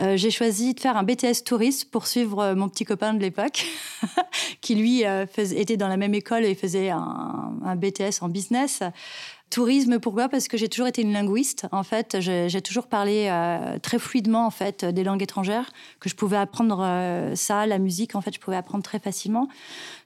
Euh, 0.00 0.16
j'ai 0.16 0.30
choisi 0.30 0.72
de 0.72 0.80
faire 0.80 0.96
un 0.96 1.02
BTS 1.02 1.44
touriste 1.44 1.90
pour 1.90 2.06
suivre 2.06 2.54
mon 2.54 2.70
petit 2.70 2.84
copain 2.84 3.12
de 3.12 3.20
l'époque, 3.20 3.66
qui 4.62 4.76
lui 4.76 5.04
était 5.38 5.76
dans 5.76 5.88
la 5.88 5.96
même 5.96 6.14
école 6.14 6.44
et 6.44 6.54
faisait 6.54 6.90
un, 6.90 7.76
BTS 7.76 8.22
en 8.22 8.28
business. 8.28 8.82
Tourisme, 9.50 9.98
pourquoi? 9.98 10.30
Parce 10.30 10.48
que 10.48 10.56
j'ai 10.56 10.68
toujours 10.68 10.86
été 10.86 11.02
une 11.02 11.12
linguiste. 11.12 11.66
En 11.72 11.82
fait, 11.82 12.16
j'ai 12.20 12.62
toujours 12.62 12.86
parlé 12.86 13.28
euh, 13.30 13.78
très 13.78 13.98
fluidement 13.98 14.46
en 14.46 14.50
fait 14.50 14.86
des 14.86 15.04
langues 15.04 15.22
étrangères, 15.22 15.70
que 16.00 16.08
je 16.08 16.14
pouvais 16.14 16.38
apprendre 16.38 16.80
euh, 16.82 17.34
ça, 17.34 17.66
la 17.66 17.78
musique. 17.78 18.14
En 18.14 18.22
fait, 18.22 18.34
je 18.34 18.40
pouvais 18.40 18.56
apprendre 18.56 18.82
très 18.82 18.98
facilement. 18.98 19.48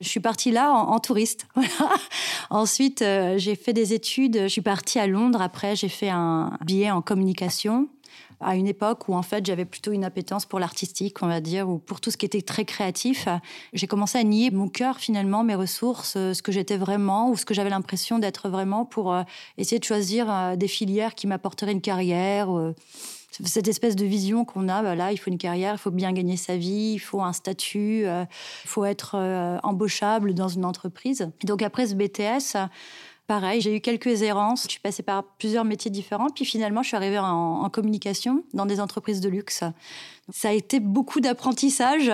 Je 0.01 0.09
suis 0.09 0.19
partie 0.19 0.51
là 0.51 0.73
en, 0.73 0.99
touriste. 0.99 1.47
Ensuite, 2.51 3.03
euh, 3.03 3.39
j'ai 3.39 3.55
fait 3.55 3.73
des 3.73 3.95
études. 3.95 4.41
Je 4.43 4.49
suis 4.49 4.63
partie 4.63 4.99
à 4.99 5.07
Londres. 5.07 5.41
Après, 5.41 5.77
j'ai 5.77 5.89
fait 5.89 6.11
un 6.11 6.59
billet 6.65 6.91
en 6.91 7.01
communication 7.01 7.89
à 8.41 8.57
une 8.57 8.67
époque 8.67 9.09
où 9.09 9.15
en 9.15 9.23
fait 9.23 9.45
j'avais 9.47 9.65
plutôt 9.65 9.93
une 9.93 10.05
appétence 10.05 10.47
pour 10.47 10.59
l'artistique, 10.59 11.23
on 11.23 11.27
va 11.27 11.41
dire, 11.41 11.69
ou 11.69 11.79
pour 11.79 12.01
tout 12.01 12.11
ce 12.11 12.17
qui 12.17 12.27
était 12.27 12.43
très 12.43 12.65
créatif. 12.65 13.29
J'ai 13.73 13.87
commencé 13.87 14.19
à 14.19 14.25
nier 14.25 14.51
mon 14.51 14.69
cœur 14.69 14.99
finalement, 14.99 15.45
mes 15.45 15.55
ressources, 15.55 16.15
euh, 16.17 16.35
ce 16.35 16.43
que 16.43 16.53
j'étais 16.53 16.77
vraiment 16.77 17.31
ou 17.31 17.37
ce 17.37 17.45
que 17.45 17.55
j'avais 17.55 17.71
l'impression 17.71 18.19
d'être 18.19 18.49
vraiment 18.49 18.85
pour 18.85 19.13
euh, 19.13 19.23
essayer 19.57 19.79
de 19.79 19.85
choisir 19.85 20.31
euh, 20.31 20.57
des 20.57 20.69
filières 20.69 21.15
qui 21.15 21.27
m'apporteraient 21.27 21.73
une 21.73 21.81
carrière. 21.81 22.49
Cette 23.31 23.69
espèce 23.69 23.97
de 23.97 24.07
vision 24.07 24.47
qu'on 24.47 24.69
a, 24.69 24.83
bah 24.83 25.13
il 25.13 25.19
faut 25.19 25.31
une 25.31 25.37
carrière, 25.37 25.75
il 25.75 25.79
faut 25.79 25.91
bien 25.91 26.13
gagner 26.13 26.39
sa 26.39 26.57
vie, 26.57 26.93
il 26.95 26.99
faut 26.99 27.21
un 27.21 27.35
statut, 27.35 28.05
il 28.05 28.27
faut 28.65 28.87
être 28.87 29.15
embauchable 29.63 30.33
dans 30.33 30.49
une 30.49 30.65
entreprise. 30.65 31.31
Donc 31.45 31.61
après 31.61 31.87
ce 31.89 31.95
BTS, 31.95 32.57
Pareil, 33.27 33.61
j'ai 33.61 33.77
eu 33.77 33.81
quelques 33.81 34.23
errances. 34.23 34.65
Je 34.65 34.71
suis 34.73 34.81
passée 34.81 35.03
par 35.03 35.25
plusieurs 35.39 35.65
métiers 35.65 35.91
différents. 35.91 36.31
Puis 36.31 36.45
finalement, 36.45 36.83
je 36.83 36.89
suis 36.89 36.97
arrivée 36.97 37.19
en, 37.19 37.69
communication 37.71 38.45
dans 38.55 38.67
des 38.67 38.81
entreprises 38.81 39.21
de 39.21 39.29
luxe. 39.29 39.65
Ça 40.33 40.51
a 40.51 40.53
été 40.53 40.79
beaucoup 40.81 41.21
d'apprentissage 41.21 42.11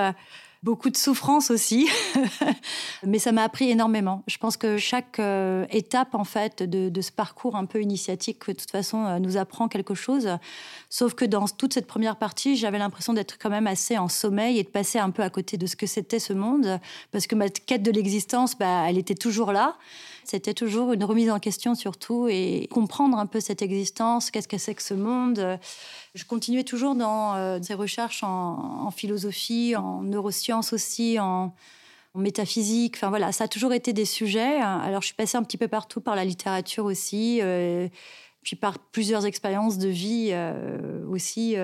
beaucoup 0.63 0.91
de 0.91 0.97
souffrance 0.97 1.51
aussi, 1.51 1.89
mais 3.07 3.19
ça 3.19 3.33
m'a 3.33 3.43
appris 3.43 3.71
énormément. 3.71 4.23
Je 4.29 4.37
pense 4.37 4.57
que 4.57 4.79
chaque 4.79 5.19
euh, 5.19 5.67
étape 5.71 6.15
en 6.15 6.23
fait 6.23 6.63
de, 6.63 7.01
ce 7.01 7.11
parcours 7.11 7.57
un 7.57 7.67
peu 7.67 7.83
initiatique, 7.83 8.47
de 8.47 8.53
toute 8.53 8.71
façon, 8.71 9.05
euh, 9.05 9.19
nous 9.19 9.37
apprend 9.37 9.67
quelque 9.67 9.95
chose. 9.95 10.29
Sauf 10.89 11.15
que 11.15 11.25
dans 11.25 11.49
toute 11.49 11.75
cette 11.75 11.89
première 11.89 12.17
partie, 12.17 12.57
j'avais 12.57 12.79
l'impression 12.79 13.13
d'être 13.13 13.39
quand 13.41 13.51
même 13.51 13.67
assez 13.67 13.99
en 13.99 14.09
sommeil 14.09 14.59
et 14.59 14.63
de 14.63 14.69
passer 14.69 15.01
un 15.01 15.11
peu 15.11 15.23
à 15.23 15.31
côté 15.31 15.57
de 15.57 15.67
ce 15.67 15.75
que 15.75 15.87
c'était 15.87 16.21
ce 16.21 16.33
monde, 16.33 16.79
parce 17.11 17.27
que 17.27 17.35
ma 17.35 17.49
quête 17.49 17.83
de 17.83 17.91
l'existence, 17.91 18.57
bah, 18.57 18.85
elle 18.89 18.99
était 18.99 19.17
toujours 19.17 19.51
là. 19.51 19.77
C'était 20.25 20.55
toujours 20.55 20.93
une 20.93 21.05
remise 21.05 21.31
en 21.31 21.39
question 21.39 21.75
surtout 21.75 22.29
et 22.29 22.69
comprendre 22.71 23.19
un 23.19 23.27
peu 23.27 23.41
cette 23.41 23.63
existence, 23.63 24.31
qu'est-ce 24.31 24.49
que 24.49 24.59
c'est 24.59 24.75
que 24.75 24.83
ce 24.83 24.95
monde. 24.95 25.59
Je 26.15 26.25
continuais 26.25 26.65
toujours 26.65 26.95
dans 26.95 27.35
euh, 27.35 27.59
des 27.59 27.75
recherches 27.75 28.23
en, 28.23 28.91
philosophie, 28.91 29.75
en 29.77 30.03
neurosciences 30.03 30.73
aussi, 30.73 31.19
en, 31.19 31.55
métaphysique. 32.15 32.97
Enfin 32.97 33.09
voilà, 33.09 33.33
ça 33.33 33.45
a 33.45 33.49
toujours 33.49 33.73
été 33.73 33.95
des 33.95 34.05
sujets. 34.05 34.61
Alors 34.61 35.01
je 35.01 35.07
suis 35.07 35.15
passée 35.15 35.39
un 35.39 35.43
petit 35.43 35.57
peu 35.57 35.69
partout 35.69 36.03
par 36.03 36.15
la 36.15 36.27
littérature 36.27 36.85
aussi. 36.85 37.41
Euh, 37.41 37.89
puis 38.43 38.57
par 38.57 38.81
plusieurs 38.81 39.25
expériences 39.25 39.79
de 39.79 39.89
vie 39.89 40.31
euh, 40.33 41.07
aussi 41.09 41.55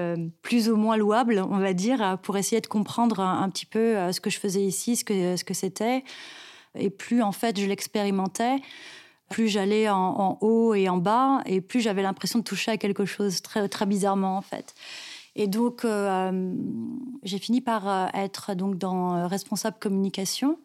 plus 0.42 0.70
ou 0.70 0.76
moins 0.76 0.96
louables, 0.96 1.44
on 1.50 1.58
va 1.58 1.72
dire, 1.74 2.18
pour 2.22 2.36
essayer 2.36 2.60
de 2.60 2.68
comprendre 2.68 3.18
un, 3.20 3.50
petit 3.50 3.66
peu 3.66 4.12
ce 4.12 4.20
que 4.20 4.30
je 4.30 4.38
faisais 4.38 4.62
ici, 4.62 4.94
ce 4.96 5.04
que 5.04 5.36
ce 5.36 5.42
que 5.42 5.54
c'était. 5.54 6.04
Et 6.78 6.90
plus 6.90 7.22
en 7.22 7.32
fait 7.32 7.58
je 7.58 7.66
l'expérimentais, 7.66 8.56
plus 9.28 9.48
j'allais 9.48 9.88
en, 9.88 10.38
haut 10.40 10.74
et 10.74 10.88
en 10.88 10.96
bas, 10.96 11.42
et 11.46 11.60
plus 11.60 11.80
j'avais 11.80 12.02
l'impression 12.02 12.38
de 12.38 12.44
toucher 12.44 12.70
à 12.70 12.76
quelque 12.76 13.04
chose 13.04 13.42
très, 13.42 13.68
très 13.68 13.86
bizarrement 13.86 14.36
en 14.36 14.42
fait. 14.42 14.74
Et 15.36 15.46
donc 15.46 15.84
euh, 15.84 16.52
j'ai 17.22 17.38
fini 17.38 17.60
par 17.60 17.88
euh, 17.88 18.06
être 18.14 18.54
donc 18.54 18.76
dans 18.76 19.14
euh, 19.14 19.26
responsable 19.26 19.76
communication. 19.78 20.58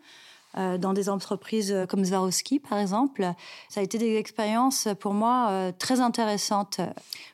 dans 0.55 0.93
des 0.93 1.09
entreprises 1.09 1.73
comme 1.89 2.05
Swarovski, 2.05 2.59
par 2.59 2.77
exemple. 2.77 3.25
Ça 3.69 3.79
a 3.79 3.83
été 3.83 3.97
des 3.97 4.17
expériences 4.17 4.87
pour 4.99 5.15
moi 5.15 5.71
très 5.79 5.99
intéressantes 5.99 6.79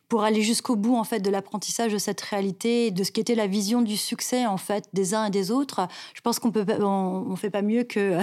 pour 0.10 0.24
aller 0.24 0.42
jusqu'au 0.42 0.76
bout 0.76 0.96
en 0.96 1.04
fait 1.04 1.20
de 1.20 1.30
l'apprentissage 1.30 1.94
de 1.94 2.00
cette 2.00 2.20
réalité, 2.20 2.90
de 2.92 3.04
ce 3.04 3.12
qu'était 3.12 3.36
la 3.36 3.48
vision 3.48 3.82
du 3.82 3.96
succès 3.96 4.48
en 4.48 4.58
fait 4.58 4.90
des 4.92 5.14
uns 5.14 5.26
et 5.26 5.30
des 5.30 5.52
autres. 5.52 5.88
Je 6.16 6.22
pense 6.22 6.40
qu'on 6.40 6.52
peut, 6.52 6.66
on, 6.82 7.36
fait 7.36 7.52
pas 7.52 7.62
mieux 7.62 7.84
que 7.84 8.18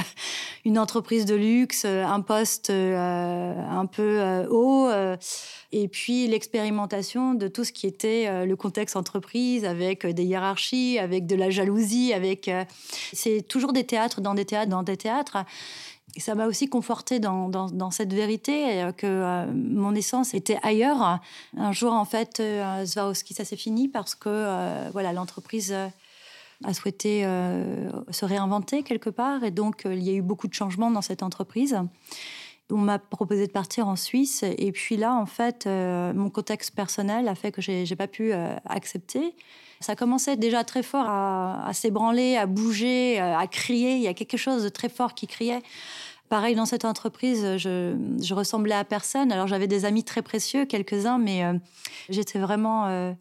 une 0.64 0.78
entreprise 0.78 1.24
de 1.24 1.36
luxe, 1.36 1.84
un 1.84 2.20
poste 2.20 2.70
un 2.70 3.86
peu 3.86 4.46
haut, 4.50 4.90
et 5.72 5.88
puis 5.88 6.26
l'expérimentation 6.26 7.34
de 7.34 7.46
tout 7.48 7.64
ce 7.64 7.72
qui 7.72 7.86
était 7.86 8.44
le 8.44 8.56
contexte 8.56 8.96
entreprise 8.96 9.64
avec 9.64 10.04
des 10.06 10.24
hiérarchies, 10.24 10.98
avec 10.98 11.26
de 11.26 11.36
la 11.36 11.50
jalousie, 11.50 12.12
avec 12.12 12.50
c'est 13.12 13.46
toujours 13.46 13.72
des 13.72 13.84
théâtres 13.84 14.20
dans 14.20 14.34
des 14.34 14.44
théâtres 14.44 14.70
dans 14.70 14.82
des 14.82 14.96
théâtres 14.96 15.38
ça 16.20 16.34
m'a 16.34 16.46
aussi 16.46 16.68
conforté 16.68 17.20
dans, 17.20 17.90
cette 17.90 18.12
vérité 18.12 18.82
euh, 18.82 18.92
que 18.92 19.06
euh, 19.06 19.46
mon 19.52 19.94
essence 19.94 20.34
était 20.34 20.58
ailleurs. 20.62 21.20
Un 21.56 21.72
jour, 21.72 21.92
en 21.92 22.04
fait, 22.04 22.40
euh, 22.40 22.86
Swarovski, 22.86 23.34
ça 23.34 23.44
s'est 23.44 23.56
fini 23.56 23.88
parce 23.88 24.14
que 24.14 24.90
voilà, 24.92 25.12
l'entreprise 25.12 25.74
a 26.64 26.74
souhaité 26.74 27.22
se 28.10 28.24
réinventer 28.24 28.82
quelque 28.82 29.10
part. 29.10 29.44
Et 29.44 29.50
donc, 29.50 29.82
il 29.84 30.02
y 30.02 30.10
a 30.10 30.14
eu 30.14 30.22
beaucoup 30.22 30.48
de 30.48 30.54
changements 30.54 30.90
dans 30.90 31.02
cette 31.02 31.22
entreprise. 31.22 31.78
On 32.70 32.78
m'a 32.78 32.98
proposé 32.98 33.46
de 33.46 33.52
partir 33.52 33.86
en 33.86 33.96
Suisse. 33.96 34.42
Et 34.42 34.72
puis 34.72 34.96
là, 34.96 35.14
en 35.14 35.26
fait, 35.26 35.66
mon 35.66 36.30
contexte 36.30 36.74
personnel 36.74 37.28
a 37.28 37.34
fait 37.34 37.52
que 37.52 37.60
j'ai 37.60 37.96
pas 37.96 38.08
pu 38.08 38.32
accepter. 38.64 39.34
Ça 39.80 39.94
commençait 39.94 40.36
déjà 40.36 40.64
très 40.64 40.82
fort 40.82 41.06
à, 41.08 41.70
s'ébranler, 41.72 42.36
à 42.36 42.46
bouger, 42.46 43.20
à 43.20 43.46
crier. 43.46 43.96
Il 43.96 44.02
y 44.02 44.08
a 44.08 44.14
quelque 44.14 44.36
chose 44.36 44.62
de 44.62 44.68
très 44.68 44.88
fort 44.88 45.14
qui 45.14 45.26
criait. 45.26 45.62
Pareil, 46.28 46.56
dans 46.56 46.66
cette 46.66 46.84
entreprise, 46.84 47.56
je, 47.56 48.34
ressemblais 48.34 48.74
à 48.74 48.84
personne. 48.84 49.30
Alors, 49.30 49.46
j'avais 49.46 49.68
des 49.68 49.84
amis 49.84 50.02
très 50.02 50.22
précieux, 50.22 50.64
quelques-uns, 50.64 51.18
mais 51.18 51.44
euh, 51.44 51.52
j'étais 52.08 52.40
vraiment 52.40 52.86
euh, 52.86 53.12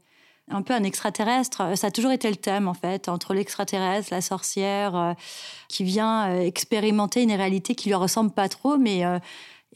un 0.49 0.63
peu 0.63 0.73
un 0.73 0.81
extraterrestre. 0.81 1.77
Ça 1.77 1.87
a 1.87 1.91
toujours 1.91 2.11
été 2.11 2.27
le 2.29 2.35
thème, 2.35 2.67
en 2.67 2.73
fait, 2.73 3.07
entre 3.07 3.35
l'extraterrestre, 3.35 4.09
la 4.11 4.21
sorcière, 4.21 4.95
euh, 4.95 5.13
qui 5.67 5.83
vient 5.83 6.35
expérimenter 6.39 7.21
une 7.21 7.31
réalité 7.31 7.75
qui 7.75 7.89
lui 7.89 7.95
ressemble 7.95 8.31
pas 8.31 8.49
trop, 8.49 8.77
mais 8.77 9.03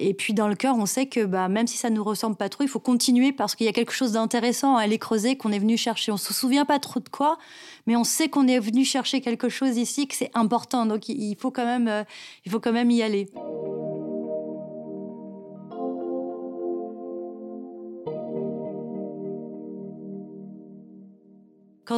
et 0.02 0.14
puis 0.14 0.34
dans 0.34 0.48
le 0.48 0.56
cœur, 0.56 0.76
on 0.78 0.86
sait 0.86 1.08
que 1.08 1.26
bah, 1.26 1.50
même 1.50 1.68
si 1.68 1.78
ça 1.78 1.90
ne 1.90 1.96
nous 1.96 2.04
ressemble 2.06 2.38
pas 2.38 2.48
trop, 2.48 2.64
il 2.64 2.70
faut 2.70 2.80
continuer 2.80 3.34
parce 3.34 3.54
qu'il 3.54 3.66
y 3.66 3.70
a 3.70 3.74
quelque 3.74 3.92
chose 3.92 4.14
d'intéressant 4.14 4.78
à 4.78 4.82
aller 4.82 4.98
creuser, 4.98 5.36
qu'on 5.36 5.52
est 5.52 5.60
venu 5.60 5.76
chercher. 5.76 6.12
On 6.12 6.16
ne 6.16 6.20
se 6.20 6.34
souvient 6.34 6.64
pas 6.64 6.80
trop 6.80 7.02
de 7.02 7.10
quoi, 7.10 7.38
mais 7.86 7.98
on 7.98 8.06
sait 8.06 8.30
qu'on 8.30 8.48
est 8.48 8.60
venu 8.60 8.86
chercher 8.86 9.20
quelque 9.20 9.50
chose 9.50 9.78
ici, 9.78 10.08
que 10.08 10.16
c'est 10.16 10.32
important. 10.34 10.86
Donc 10.86 11.10
il 11.10 11.36
faut 11.36 11.52
quand 11.52 11.66
même, 11.66 11.90
euh, 11.90 12.04
il 12.46 12.52
faut 12.52 12.62
quand 12.62 12.72
même 12.72 12.90
y 12.92 13.04
aller. 13.04 13.30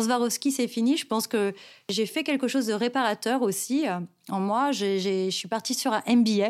Quand 0.02 0.08
Swarovski 0.08 0.52
s'est 0.52 0.68
fini, 0.68 0.98
je 0.98 1.06
pense 1.06 1.28
que 1.28 1.54
j'ai 1.88 2.08
fait 2.08 2.24
quelque 2.24 2.48
chose 2.48 2.66
de 2.66 2.74
réparateur 2.74 3.44
aussi 3.44 3.88
euh, 3.88 4.00
en 4.30 4.40
moi. 4.40 4.72
je 4.72 5.30
suis 5.30 5.48
partie 5.48 5.76
sur 5.76 5.94
un 5.94 6.02
MBA. 6.08 6.50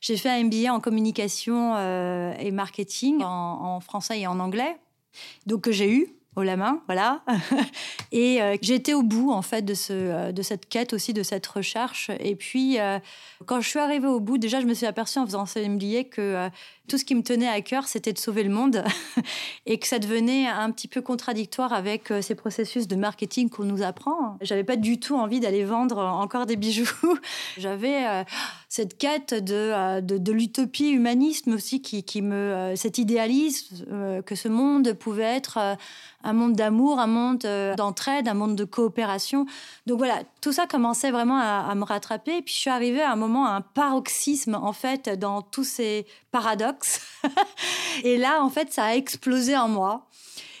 J'ai 0.00 0.16
fait 0.16 0.30
un 0.30 0.42
MBA 0.44 0.72
en 0.72 0.80
communication 0.80 1.74
euh, 1.76 2.32
et 2.38 2.50
marketing 2.50 3.22
en, 3.22 3.80
français 3.80 4.20
et 4.20 4.26
en 4.26 4.40
anglais, 4.40 4.78
donc 5.46 5.62
que 5.62 5.72
j'ai 5.72 5.92
eu 5.92 6.08
au 6.34 6.42
la 6.44 6.56
main, 6.56 6.80
voilà. 6.86 7.22
et 8.12 8.40
euh, 8.40 8.54
été 8.54 8.94
au 8.94 9.02
bout 9.02 9.32
en 9.32 9.42
fait 9.42 9.62
de 9.62 9.74
cette 9.74 10.68
quête 10.70 10.94
aussi, 10.94 11.12
de 11.12 11.22
cette 11.22 11.46
recherche. 11.46 12.10
Et 12.20 12.36
puis, 12.36 12.78
quand 13.44 13.60
je 13.60 13.68
suis 13.68 13.80
arrivée 13.80 14.08
au 14.08 14.20
bout, 14.20 14.38
déjà, 14.38 14.62
je 14.62 14.66
me 14.66 14.72
suis 14.72 14.86
aperçue 14.86 15.18
en 15.18 15.26
faisant 15.26 15.44
ce 15.44 15.58
MBA 15.58 16.04
que 16.04 16.48
tout 16.88 16.98
ce 16.98 17.04
qui 17.04 17.14
me 17.14 17.22
tenait 17.22 17.48
à 17.48 17.60
cœur, 17.60 17.86
c'était 17.86 18.12
de 18.12 18.18
sauver 18.18 18.42
le 18.42 18.50
monde 18.50 18.82
et 19.66 19.78
que 19.78 19.86
ça 19.86 19.98
devenait 19.98 20.48
un 20.48 20.70
petit 20.70 20.88
peu 20.88 21.02
contradictoire 21.02 21.72
avec 21.72 22.10
euh, 22.10 22.22
ces 22.22 22.34
processus 22.34 22.88
de 22.88 22.96
marketing 22.96 23.50
qu'on 23.50 23.64
nous 23.64 23.82
apprend. 23.82 24.38
J'avais 24.40 24.64
pas 24.64 24.76
du 24.76 24.98
tout 24.98 25.16
envie 25.16 25.38
d'aller 25.38 25.64
vendre 25.64 25.98
encore 25.98 26.46
des 26.46 26.56
bijoux. 26.56 26.88
J'avais 27.58 28.06
euh, 28.06 28.24
cette 28.68 28.98
quête 28.98 29.34
de, 29.34 29.54
euh, 29.54 30.00
de, 30.00 30.32
l'utopie 30.32 30.90
humanisme 30.90 31.52
aussi 31.54 31.82
qui, 31.82 32.02
qui 32.02 32.22
me, 32.22 32.72
cet 32.76 32.98
idéalisme 32.98 34.22
que 34.22 34.34
ce 34.34 34.48
monde 34.48 34.92
pouvait 34.94 35.22
être 35.22 35.76
un 36.24 36.32
monde 36.32 36.54
d'amour, 36.54 36.98
un 36.98 37.06
monde 37.06 37.46
d'entraide, 37.76 38.28
un 38.28 38.34
monde 38.34 38.56
de 38.56 38.64
coopération. 38.64 39.46
Donc 39.86 39.98
voilà, 39.98 40.22
tout 40.40 40.52
ça 40.52 40.66
commençait 40.66 41.10
vraiment 41.10 41.38
à, 41.38 41.66
à 41.68 41.74
me 41.74 41.84
rattraper. 41.84 42.42
Puis 42.42 42.54
je 42.54 42.58
suis 42.60 42.70
arrivée 42.70 43.02
à 43.02 43.12
un 43.12 43.16
moment, 43.16 43.46
à 43.46 43.50
un 43.50 43.60
paroxysme 43.60 44.54
en 44.54 44.72
fait 44.72 45.08
dans 45.08 45.42
tous 45.42 45.64
ces 45.64 46.06
et 48.04 48.16
là, 48.16 48.42
en 48.42 48.50
fait, 48.50 48.72
ça 48.72 48.84
a 48.84 48.94
explosé 48.94 49.56
en 49.56 49.68
moi. 49.68 50.08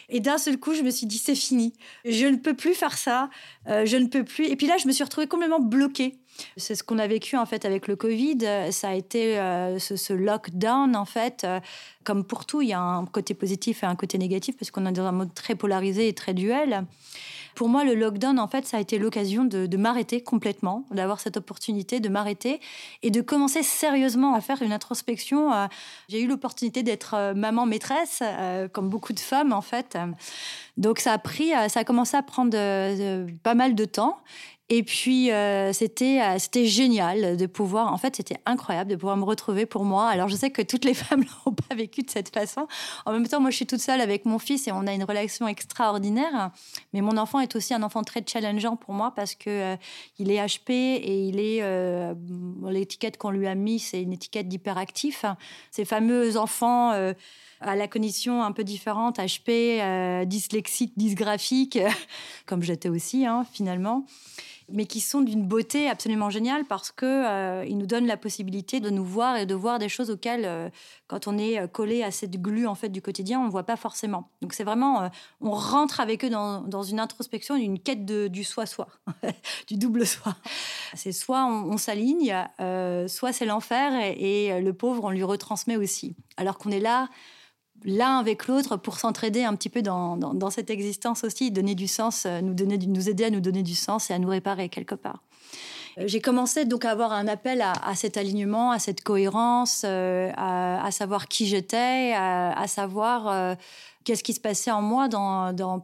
Et 0.08 0.20
d'un 0.20 0.38
seul 0.38 0.58
coup, 0.58 0.74
je 0.74 0.82
me 0.82 0.90
suis 0.90 1.06
dit, 1.06 1.18
c'est 1.18 1.34
fini. 1.34 1.74
Je 2.04 2.26
ne 2.26 2.36
peux 2.36 2.54
plus 2.54 2.74
faire 2.74 2.96
ça. 2.96 3.28
Euh, 3.66 3.84
je 3.84 3.96
ne 3.96 4.06
peux 4.06 4.24
plus. 4.24 4.46
Et 4.46 4.56
puis 4.56 4.66
là, 4.66 4.76
je 4.78 4.86
me 4.86 4.92
suis 4.92 5.04
retrouvée 5.04 5.26
complètement 5.26 5.60
bloquée. 5.60 6.17
C'est 6.56 6.74
ce 6.74 6.82
qu'on 6.82 6.98
a 6.98 7.06
vécu 7.06 7.36
en 7.36 7.46
fait 7.46 7.64
avec 7.64 7.88
le 7.88 7.96
Covid. 7.96 8.38
Ça 8.70 8.90
a 8.90 8.94
été 8.94 9.38
euh, 9.38 9.78
ce, 9.78 10.12
lockdown 10.12 10.96
en 10.96 11.04
fait. 11.04 11.46
Comme 12.04 12.24
pour 12.24 12.46
tout, 12.46 12.62
il 12.62 12.68
y 12.68 12.72
a 12.72 12.80
un 12.80 13.04
côté 13.06 13.34
positif 13.34 13.82
et 13.82 13.86
un 13.86 13.96
côté 13.96 14.18
négatif 14.18 14.56
parce 14.56 14.70
qu'on 14.70 14.86
est 14.86 14.92
dans 14.92 15.06
un 15.06 15.12
mode 15.12 15.34
très 15.34 15.54
polarisé 15.54 16.08
et 16.08 16.14
très 16.14 16.34
duel. 16.34 16.84
Pour 17.54 17.68
moi, 17.68 17.82
le 17.82 17.96
lockdown, 17.96 18.38
en 18.38 18.46
fait, 18.46 18.66
ça 18.66 18.76
a 18.76 18.80
été 18.80 18.98
l'occasion 18.98 19.44
de, 19.44 19.76
m'arrêter 19.76 20.20
complètement, 20.20 20.84
d'avoir 20.92 21.18
cette 21.18 21.36
opportunité 21.36 21.98
de 21.98 22.08
m'arrêter 22.08 22.60
et 23.02 23.10
de 23.10 23.20
commencer 23.20 23.64
sérieusement 23.64 24.34
à 24.34 24.40
faire 24.40 24.62
une 24.62 24.72
introspection. 24.72 25.52
Euh, 25.52 25.66
j'ai 26.08 26.22
eu 26.22 26.28
l'opportunité 26.28 26.84
d'être 26.84 27.14
euh, 27.14 27.34
maman 27.34 27.66
maîtresse, 27.66 28.22
comme 28.72 28.88
beaucoup 28.88 29.12
de 29.12 29.18
femmes, 29.18 29.52
en 29.52 29.60
fait. 29.60 29.98
Donc, 30.76 31.00
ça 31.00 31.12
a 31.12 31.18
pris, 31.18 31.50
ça 31.68 31.80
a 31.80 31.84
commencé 31.84 32.16
à 32.16 32.22
prendre 32.22 32.52
pas 33.42 33.54
mal 33.54 33.74
de 33.74 33.84
temps. 33.84 34.18
Et 34.70 34.82
puis, 34.82 35.32
euh, 35.32 35.72
c'était, 35.72 36.20
euh, 36.20 36.38
c'était 36.38 36.66
génial 36.66 37.38
de 37.38 37.46
pouvoir, 37.46 37.90
en 37.90 37.96
fait, 37.96 38.16
c'était 38.16 38.36
incroyable 38.44 38.90
de 38.90 38.96
pouvoir 38.96 39.16
me 39.16 39.24
retrouver 39.24 39.64
pour 39.64 39.84
moi. 39.84 40.08
Alors, 40.08 40.28
je 40.28 40.36
sais 40.36 40.50
que 40.50 40.60
toutes 40.60 40.84
les 40.84 40.92
femmes 40.94 41.24
n'ont 41.46 41.54
pas 41.54 41.74
vécu 41.74 42.02
de 42.02 42.10
cette 42.10 42.34
façon. 42.34 42.68
En 43.06 43.12
même 43.12 43.26
temps, 43.26 43.40
moi, 43.40 43.48
je 43.48 43.56
suis 43.56 43.66
toute 43.66 43.80
seule 43.80 44.02
avec 44.02 44.26
mon 44.26 44.38
fils 44.38 44.68
et 44.68 44.72
on 44.72 44.86
a 44.86 44.92
une 44.92 45.04
relation 45.04 45.48
extraordinaire. 45.48 46.50
Mais 46.92 47.00
mon 47.00 47.16
enfant 47.16 47.40
est 47.40 47.56
aussi 47.56 47.72
un 47.72 47.82
enfant 47.82 48.02
très 48.02 48.22
challengeant 48.26 48.76
pour 48.76 48.92
moi 48.92 49.14
parce 49.16 49.34
que 49.34 49.48
euh, 49.48 49.76
il 50.18 50.30
est 50.30 50.44
HP 50.44 50.70
et 50.70 51.28
il 51.28 51.40
est, 51.40 51.62
l'étiquette 52.70 53.16
qu'on 53.16 53.30
lui 53.30 53.46
a 53.46 53.54
mis, 53.54 53.78
c'est 53.78 54.02
une 54.02 54.12
étiquette 54.12 54.48
d'hyperactif. 54.48 55.24
Ces 55.70 55.86
fameux 55.86 56.36
enfants, 56.36 56.90
à 57.60 57.76
la 57.76 57.88
cognition 57.88 58.42
un 58.42 58.52
peu 58.52 58.64
différente, 58.64 59.18
HP, 59.18 60.26
dyslexique, 60.26 60.92
dysgraphique, 60.96 61.78
comme 62.46 62.62
j'étais 62.62 62.88
aussi, 62.88 63.24
hein, 63.24 63.46
finalement 63.50 64.04
mais 64.70 64.86
qui 64.86 65.00
sont 65.00 65.20
d'une 65.20 65.46
beauté 65.46 65.88
absolument 65.88 66.30
géniale 66.30 66.64
parce 66.64 66.90
que 66.90 67.06
euh, 67.06 67.64
ils 67.66 67.78
nous 67.78 67.86
donnent 67.86 68.06
la 68.06 68.16
possibilité 68.16 68.80
de 68.80 68.90
nous 68.90 69.04
voir 69.04 69.36
et 69.36 69.46
de 69.46 69.54
voir 69.54 69.78
des 69.78 69.88
choses 69.88 70.10
auxquelles, 70.10 70.44
euh, 70.44 70.68
quand 71.06 71.26
on 71.26 71.38
est 71.38 71.58
euh, 71.58 71.66
collé 71.66 72.02
à 72.02 72.10
cette 72.10 72.40
glu 72.40 72.66
en 72.66 72.74
fait 72.74 72.90
du 72.90 73.00
quotidien, 73.00 73.40
on 73.40 73.46
ne 73.46 73.50
voit 73.50 73.64
pas 73.64 73.76
forcément. 73.76 74.30
Donc 74.42 74.52
c'est 74.52 74.64
vraiment, 74.64 75.10
on 75.40 75.50
rentre 75.50 76.00
avec 76.00 76.24
eux 76.24 76.30
dans, 76.30 76.82
une 76.82 77.00
introspection, 77.00 77.56
une 77.56 77.78
quête 77.78 78.04
de, 78.04 78.28
du 78.28 78.44
soi-soi, 78.44 78.88
du 79.66 79.76
double 79.76 80.06
soi. 80.06 80.36
C'est 80.94 81.12
soit 81.12 81.46
on, 81.46 81.76
s'aligne, 81.76 82.34
soit 83.08 83.32
c'est 83.32 83.46
l'enfer 83.46 83.92
et 84.16 84.60
le 84.60 84.72
pauvre 84.72 85.04
on 85.04 85.10
lui 85.10 85.22
retransmet 85.22 85.76
aussi. 85.76 86.14
Alors 86.36 86.58
qu'on 86.58 86.70
est 86.70 86.80
là 86.80 87.08
l'un 87.84 88.18
avec 88.18 88.46
l'autre 88.46 88.76
pour 88.76 88.98
s'entraider 88.98 89.44
un 89.44 89.54
petit 89.54 89.68
peu 89.68 89.82
dans, 89.82 90.50
cette 90.50 90.70
existence 90.70 91.24
aussi, 91.24 91.50
donner 91.50 91.74
du 91.74 91.86
sens, 91.86 92.24
euh, 92.26 92.40
nous, 92.40 92.54
donner, 92.54 92.78
nous 92.78 93.08
aider 93.08 93.24
à 93.24 93.30
nous 93.30 93.40
donner 93.40 93.62
du 93.62 93.74
sens 93.74 94.10
et 94.10 94.14
à 94.14 94.18
nous 94.18 94.28
réparer 94.28 94.68
quelque 94.68 94.94
part. 94.94 95.22
Euh, 95.98 96.04
j'ai 96.06 96.20
commencé 96.20 96.64
donc 96.64 96.84
à 96.84 96.90
avoir 96.90 97.12
un 97.12 97.28
appel 97.28 97.62
à, 97.62 97.94
cet 97.94 98.16
alignement, 98.16 98.70
à 98.70 98.78
cette 98.78 99.02
cohérence, 99.02 99.82
euh, 99.84 100.30
à, 100.36 100.90
savoir 100.90 101.28
qui 101.28 101.46
j'étais, 101.46 102.12
à, 102.14 102.66
savoir 102.66 103.56
qu'est-ce 104.04 104.22
qui 104.22 104.32
se 104.32 104.40
passait 104.40 104.70
en 104.70 104.82
moi 104.82 105.08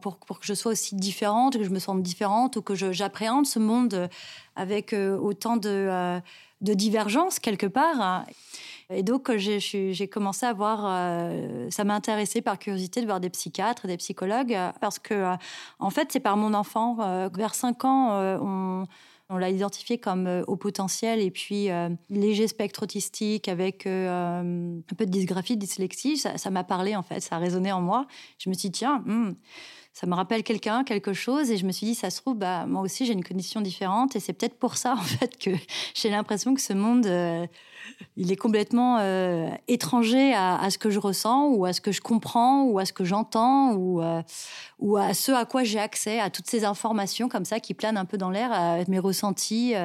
pour, 0.01 0.19
que 0.19 0.45
je 0.45 0.53
sois 0.53 0.73
aussi 0.73 0.95
différente, 0.95 1.57
que 1.57 1.63
je 1.63 1.69
me 1.69 1.79
sente 1.79 2.01
différente 2.01 2.55
ou 2.57 2.61
que 2.61 2.75
j'appréhende 2.75 3.45
ce 3.45 3.59
monde 3.59 4.09
avec 4.55 4.93
autant 4.93 5.57
de, 5.57 6.19
de 6.61 6.73
divergences 6.73 7.39
quelque 7.39 7.67
part. 7.67 8.25
Et 8.91 9.01
donc, 9.01 9.35
j'ai 9.35 10.07
commencé 10.07 10.45
à 10.45 10.53
voir, 10.53 10.85
euh, 10.85 11.69
ça 11.71 11.83
m'a 11.83 11.95
intéressé 11.95 12.41
par 12.41 12.59
curiosité 12.59 13.01
de 13.01 13.07
voir 13.07 13.19
des 13.19 13.31
psychiatres, 13.31 13.87
des 13.87 13.97
psychologues, 13.97 14.53
euh, 14.53 14.71
parce 14.79 14.99
que, 14.99 15.13
euh, 15.13 15.35
en 15.79 15.89
fait, 15.89 16.11
c'est 16.11 16.19
par 16.19 16.37
mon 16.37 16.53
enfant. 16.53 16.97
vers 17.33 17.55
5 17.55 17.85
ans, 17.85 18.85
on, 19.29 19.37
l'a 19.37 19.49
identifié 19.49 19.97
comme 19.97 20.43
au 20.47 20.55
potentiel 20.55 21.19
et 21.19 21.31
puis 21.31 21.69
léger 22.09 22.47
spectre 22.47 22.83
autistique 22.83 23.47
avec 23.47 23.87
un 23.87 24.43
peu 24.97 25.05
de 25.05 25.11
dysgraphie, 25.11 25.57
dyslexie. 25.57 26.17
Ça 26.17 26.49
m'a 26.51 26.63
parlé, 26.63 26.95
en 26.95 27.01
fait, 27.01 27.19
ça 27.21 27.35
a 27.35 27.39
résonné 27.39 27.71
en 27.71 27.81
moi. 27.81 28.05
Je 28.37 28.49
me 28.49 28.53
suis 28.53 28.69
dit, 28.69 28.79
tiens, 28.79 29.01
hmm, 29.05 29.33
ça 29.95 30.07
me 30.07 30.13
rappelle 30.13 30.43
quelqu'un, 30.43 30.83
quelque 30.83 31.13
chose, 31.13 31.49
et 31.51 31.55
je 31.57 31.65
me 31.65 31.71
suis 31.71 31.87
dit, 31.87 31.95
ça 31.95 32.09
se 32.09 32.19
trouve, 32.21 32.35
bah, 32.35 32.65
moi 32.65 32.81
aussi 32.81 33.05
j'ai 33.05 33.13
une 33.13 33.23
condition 33.23 33.61
différente, 33.61 34.13
et 34.17 34.19
c'est 34.19 34.33
peut-être 34.33 34.59
pour 34.59 34.75
ça 34.75 34.93
en 34.93 35.01
fait 35.01 35.37
que 35.37 35.51
j'ai 35.95 36.09
l'impression 36.09 36.53
que 36.53 36.59
ce 36.59 36.73
monde, 36.73 37.05
euh, 37.05 37.47
il 38.17 38.29
est 38.29 38.35
complètement 38.35 38.97
euh, 38.99 39.47
étranger 39.69 40.33
à, 40.33 40.69
ce 40.69 40.77
que 40.77 40.89
je 40.89 40.99
ressens, 40.99 41.47
ou 41.47 41.63
à 41.63 41.71
ce 41.71 41.79
que 41.79 41.93
je 41.93 42.01
comprends, 42.01 42.63
ou 42.63 42.77
à 42.77 42.83
ce 42.83 42.91
que 42.91 43.05
j'entends, 43.05 43.71
ou, 43.75 44.01
euh, 44.01 44.21
ou 44.79 44.97
à 44.97 45.13
ce 45.13 45.31
à 45.31 45.45
quoi 45.45 45.63
j'ai 45.63 45.79
accès, 45.79 46.19
à 46.19 46.29
toutes 46.29 46.47
ces 46.47 46.65
informations 46.65 47.29
comme 47.29 47.45
ça 47.45 47.61
qui 47.61 47.73
planent 47.73 47.97
un 47.97 48.05
peu 48.05 48.17
dans 48.17 48.31
l'air, 48.31 48.51
à 48.51 48.79
mes 48.89 48.99
ressentis. 48.99 49.75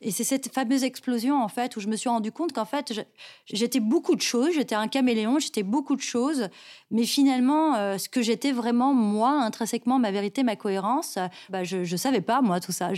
Et 0.00 0.12
c'est 0.12 0.22
cette 0.22 0.52
fameuse 0.52 0.84
explosion, 0.84 1.42
en 1.42 1.48
fait, 1.48 1.76
où 1.76 1.80
je 1.80 1.88
me 1.88 1.96
suis 1.96 2.08
rendu 2.08 2.30
compte 2.30 2.52
qu'en 2.52 2.64
fait, 2.64 3.04
j'étais 3.46 3.80
beaucoup 3.80 4.14
de 4.14 4.20
choses, 4.20 4.50
j'étais 4.54 4.76
un 4.76 4.86
caméléon, 4.86 5.40
j'étais 5.40 5.64
beaucoup 5.64 5.96
de 5.96 6.00
choses, 6.00 6.48
mais 6.92 7.04
finalement, 7.04 7.74
euh, 7.74 7.98
ce 7.98 8.08
que 8.08 8.22
j'étais 8.22 8.52
vraiment, 8.52 8.94
moi, 8.94 9.30
intrinsèquement, 9.30 9.98
ma 9.98 10.12
vérité, 10.12 10.44
ma 10.44 10.54
cohérence, 10.54 11.18
bah, 11.50 11.64
je 11.64 11.78
ne 11.78 11.96
savais 11.96 12.20
pas, 12.20 12.42
moi, 12.42 12.60
tout 12.60 12.70
ça. 12.70 12.92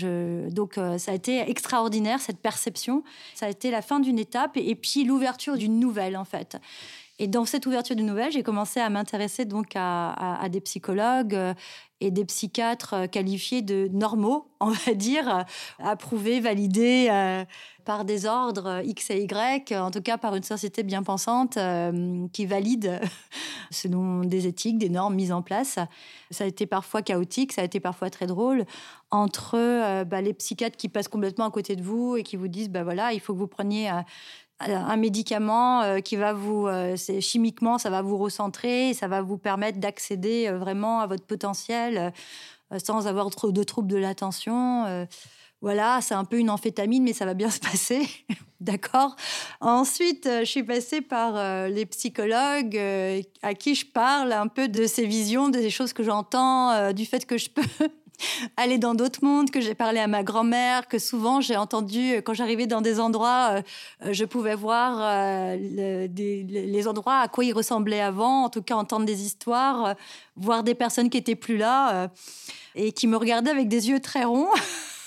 Donc, 0.50 0.76
euh, 0.76 0.98
ça 0.98 1.12
a 1.12 1.14
été 1.14 1.38
extraordinaire, 1.50 2.20
cette 2.20 2.38
perception. 2.38 3.02
Ça 3.34 3.46
a 3.46 3.48
été 3.48 3.70
la 3.70 3.80
fin 3.80 4.00
d'une 4.00 4.18
étape 4.18 4.56
et, 4.56 4.74
puis 4.74 5.04
l'ouverture 5.04 5.56
d'une 5.56 5.80
nouvelle, 5.80 6.18
en 6.18 6.26
fait. 6.26 6.58
Et 7.18 7.26
dans 7.26 7.44
cette 7.44 7.66
ouverture 7.66 7.96
d'une 7.96 8.06
nouvelle, 8.06 8.32
j'ai 8.32 8.42
commencé 8.42 8.80
à 8.80 8.88
m'intéresser 8.88 9.44
donc 9.44 9.72
à, 9.74 10.48
des 10.50 10.60
psychologues 10.62 11.34
euh, 11.34 11.54
et 12.00 12.10
des 12.10 12.24
psychiatres 12.24 12.94
euh, 12.94 13.06
qualifiés 13.06 13.62
de 13.62 13.88
normaux, 13.92 14.48
on 14.60 14.70
va 14.70 14.94
dire, 14.94 15.28
euh, 15.28 15.42
approuvés, 15.78 16.40
validés 16.40 17.08
par 17.84 18.04
des 18.04 18.26
ordres 18.26 18.82
X 18.84 19.10
et 19.10 19.22
Y, 19.22 19.72
en 19.72 19.90
tout 19.90 20.02
cas 20.02 20.18
par 20.18 20.36
une 20.36 20.42
société 20.42 20.82
bien 20.82 21.02
pensante 21.02 21.58
qui 22.32 22.46
valide 22.46 23.00
selon 23.70 24.20
des 24.20 24.46
éthiques, 24.46 24.78
des 24.78 24.90
normes 24.90 25.14
mises 25.14 25.32
en 25.32 25.42
place. 25.42 25.78
Ça 26.30 26.44
a 26.44 26.46
été 26.46 26.66
parfois 26.66 27.02
chaotique, 27.02 27.52
ça 27.52 27.62
a 27.62 27.64
été 27.64 27.80
parfois 27.80 28.10
très 28.10 28.26
drôle 28.26 28.64
entre 29.10 30.04
bah, 30.04 30.20
les 30.20 30.34
psychiatres 30.34 30.76
qui 30.76 30.88
passent 30.88 31.08
complètement 31.08 31.46
à 31.46 31.50
côté 31.50 31.74
de 31.74 31.82
vous 31.82 32.16
et 32.16 32.22
qui 32.22 32.36
vous 32.36 32.48
disent 32.48 32.68
bah 32.68 32.84
voilà, 32.84 33.12
il 33.12 33.20
faut 33.20 33.32
que 33.32 33.38
vous 33.38 33.48
preniez 33.48 33.90
un 34.60 34.96
médicament 34.96 35.82
euh, 35.82 36.00
qui 36.00 36.16
va 36.16 36.32
vous, 36.32 36.66
euh, 36.66 36.96
chimiquement, 37.20 37.78
ça 37.78 37.90
va 37.90 38.02
vous 38.02 38.18
recentrer, 38.18 38.94
ça 38.94 39.08
va 39.08 39.22
vous 39.22 39.38
permettre 39.38 39.78
d'accéder 39.78 40.48
euh, 40.48 40.58
vraiment 40.58 41.00
à 41.00 41.06
votre 41.06 41.24
potentiel 41.24 42.12
sans 42.78 43.08
avoir 43.08 43.28
trop 43.30 43.50
de 43.50 43.64
troubles 43.64 43.88
de 43.88 43.96
l'attention. 43.96 45.04
voilà, 45.60 45.98
c'est 46.02 46.14
un 46.14 46.24
peu 46.24 46.38
une 46.38 46.50
amphétamine, 46.50 47.02
mais 47.02 47.12
ça 47.12 47.24
va 47.24 47.34
bien 47.34 47.50
se 47.50 47.58
passer. 47.58 48.08
D'accord? 48.60 49.16
Ensuite, 49.60 50.28
je 50.28 50.44
suis 50.44 50.62
passée 50.62 51.00
par 51.00 51.68
les 51.68 51.84
psychologues 51.86 52.78
à 53.42 53.54
qui 53.54 53.74
je 53.74 53.86
parle 53.86 54.32
un 54.32 54.46
peu 54.46 54.68
de 54.68 54.86
ces 54.86 55.04
visions, 55.04 55.48
des 55.48 55.68
choses 55.68 55.92
que 55.92 56.04
j'entends, 56.04 56.92
du 56.92 57.06
fait 57.06 57.26
que 57.26 57.38
je 57.38 57.50
peux 57.50 57.88
aller 58.56 58.78
dans 58.78 58.94
d'autres 58.94 59.24
mondes, 59.24 59.50
que 59.50 59.60
j'ai 59.60 59.74
parlé 59.74 60.00
à 60.00 60.06
ma 60.06 60.22
grand-mère, 60.22 60.88
que 60.88 60.98
souvent 60.98 61.40
j'ai 61.40 61.56
entendu, 61.56 62.14
euh, 62.14 62.20
quand 62.20 62.34
j'arrivais 62.34 62.66
dans 62.66 62.80
des 62.80 63.00
endroits, 63.00 63.48
euh, 63.50 63.62
euh, 64.06 64.12
je 64.12 64.24
pouvais 64.24 64.54
voir 64.54 65.56
les 65.56 66.88
endroits 66.88 67.18
à 67.18 67.28
quoi 67.28 67.44
ils 67.44 67.52
ressemblaient 67.52 68.00
avant, 68.00 68.44
en 68.44 68.50
tout 68.50 68.62
cas 68.62 68.74
entendre 68.74 69.06
des 69.06 69.22
histoires, 69.24 69.94
voir 70.36 70.62
des 70.62 70.74
personnes 70.74 71.10
qui 71.10 71.18
étaient 71.18 71.34
plus 71.34 71.56
là 71.56 72.08
et 72.74 72.92
qui 72.92 73.06
me 73.06 73.16
regardaient 73.16 73.50
avec 73.50 73.68
des 73.68 73.88
yeux 73.88 74.00
très 74.00 74.24
ronds 74.24 74.50